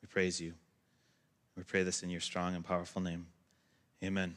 We 0.00 0.06
praise 0.06 0.40
you. 0.40 0.54
We 1.56 1.64
pray 1.64 1.83
this 1.83 2.04
in 2.04 2.09
your 2.09 2.20
strong 2.20 2.54
and 2.54 2.64
powerful 2.64 3.02
name. 3.02 3.26
Amen. 4.04 4.37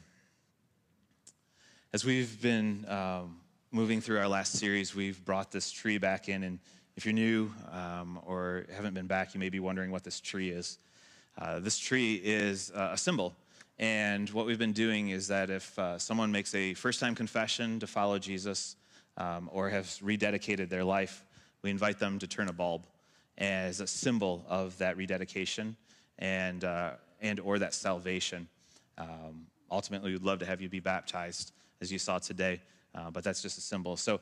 As 1.92 2.04
we've 2.04 2.42
been 2.42 2.84
um, 2.88 3.36
moving 3.70 4.00
through 4.00 4.18
our 4.18 4.26
last 4.26 4.54
series, 4.54 4.92
we've 4.92 5.24
brought 5.24 5.52
this 5.52 5.70
tree 5.70 5.98
back 5.98 6.28
in, 6.28 6.42
and 6.42 6.58
if 6.96 7.06
you're 7.06 7.14
new 7.14 7.52
um, 7.70 8.18
or 8.26 8.66
haven't 8.74 8.94
been 8.94 9.06
back, 9.06 9.34
you 9.34 9.40
may 9.40 9.50
be 9.50 9.60
wondering 9.60 9.92
what 9.92 10.02
this 10.02 10.18
tree 10.18 10.50
is. 10.50 10.78
Uh, 11.38 11.60
this 11.60 11.78
tree 11.78 12.16
is 12.16 12.72
uh, 12.74 12.90
a 12.92 12.98
symbol. 12.98 13.36
And 13.78 14.28
what 14.30 14.46
we've 14.46 14.58
been 14.58 14.72
doing 14.72 15.10
is 15.10 15.28
that 15.28 15.48
if 15.48 15.78
uh, 15.78 15.96
someone 15.96 16.32
makes 16.32 16.52
a 16.56 16.74
first 16.74 16.98
time 16.98 17.14
confession 17.14 17.78
to 17.78 17.86
follow 17.86 18.18
Jesus 18.18 18.74
um, 19.16 19.48
or 19.52 19.70
has 19.70 20.00
rededicated 20.00 20.70
their 20.70 20.82
life, 20.82 21.24
we 21.62 21.70
invite 21.70 22.00
them 22.00 22.18
to 22.18 22.26
turn 22.26 22.48
a 22.48 22.52
bulb 22.52 22.84
as 23.38 23.80
a 23.80 23.86
symbol 23.86 24.44
of 24.48 24.76
that 24.78 24.96
rededication 24.96 25.76
and, 26.18 26.64
uh, 26.64 26.92
and 27.20 27.40
or 27.40 27.58
that 27.58 27.74
salvation. 27.74 28.48
Um, 28.98 29.46
ultimately, 29.70 30.12
we'd 30.12 30.22
love 30.22 30.38
to 30.40 30.46
have 30.46 30.60
you 30.60 30.68
be 30.68 30.80
baptized, 30.80 31.52
as 31.80 31.90
you 31.90 31.98
saw 31.98 32.18
today, 32.18 32.60
uh, 32.94 33.10
but 33.10 33.24
that's 33.24 33.42
just 33.42 33.58
a 33.58 33.60
symbol. 33.60 33.96
So, 33.96 34.20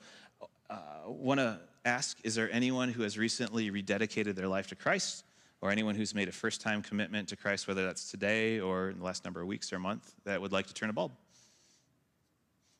uh, 0.70 0.76
want 1.06 1.38
to 1.38 1.60
ask 1.84 2.18
is 2.24 2.34
there 2.34 2.50
anyone 2.52 2.88
who 2.88 3.02
has 3.02 3.18
recently 3.18 3.70
rededicated 3.70 4.34
their 4.34 4.48
life 4.48 4.68
to 4.68 4.76
Christ 4.76 5.24
or 5.60 5.70
anyone 5.70 5.94
who's 5.94 6.14
made 6.14 6.28
a 6.28 6.32
first 6.32 6.60
time 6.60 6.82
commitment 6.82 7.28
to 7.28 7.36
Christ, 7.36 7.68
whether 7.68 7.84
that's 7.84 8.10
today 8.10 8.60
or 8.60 8.90
in 8.90 8.98
the 8.98 9.04
last 9.04 9.24
number 9.24 9.40
of 9.40 9.46
weeks 9.46 9.72
or 9.72 9.78
month, 9.78 10.14
that 10.24 10.40
would 10.40 10.52
like 10.52 10.66
to 10.66 10.74
turn 10.74 10.90
a 10.90 10.92
bulb? 10.92 11.12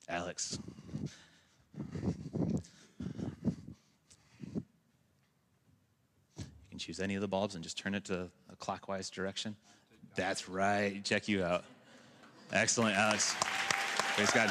Alex. 0.09 0.59
Choose 6.93 7.01
any 7.01 7.15
of 7.15 7.23
the 7.23 7.29
bulbs 7.29 7.55
and 7.55 7.65
just 7.65 7.79
turn 7.79 7.95
it 7.95 8.05
to 8.05 8.29
a 8.53 8.57
clockwise 8.57 9.09
direction. 9.09 9.57
That's 10.15 10.47
right. 10.47 11.03
Check 11.03 11.27
you 11.27 11.43
out. 11.43 11.65
Excellent, 12.53 12.95
Alex. 12.95 13.35
Praise 14.15 14.31
God. 14.31 14.49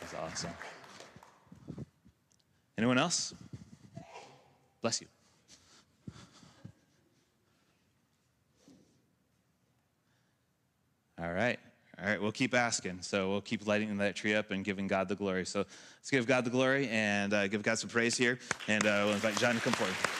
That's 0.00 0.14
awesome. 0.14 0.52
Anyone 2.78 2.98
else? 2.98 3.34
Bless 4.82 5.00
you. 5.00 5.08
All 11.20 11.32
right. 11.32 11.58
All 12.00 12.05
right, 12.16 12.22
we'll 12.22 12.32
keep 12.32 12.54
asking. 12.54 12.98
So 13.02 13.30
we'll 13.30 13.40
keep 13.40 13.66
lighting 13.66 13.96
that 13.98 14.16
tree 14.16 14.34
up 14.34 14.50
and 14.50 14.64
giving 14.64 14.86
God 14.86 15.08
the 15.08 15.14
glory. 15.14 15.44
So 15.44 15.60
let's 15.60 16.10
give 16.10 16.26
God 16.26 16.44
the 16.44 16.50
glory 16.50 16.88
and 16.88 17.32
uh, 17.32 17.46
give 17.48 17.62
God 17.62 17.78
some 17.78 17.90
praise 17.90 18.16
here. 18.16 18.38
And 18.68 18.84
uh, 18.86 19.02
we'll 19.04 19.14
invite 19.14 19.36
John 19.36 19.54
to 19.54 19.60
come 19.60 19.74
forward. 19.74 20.15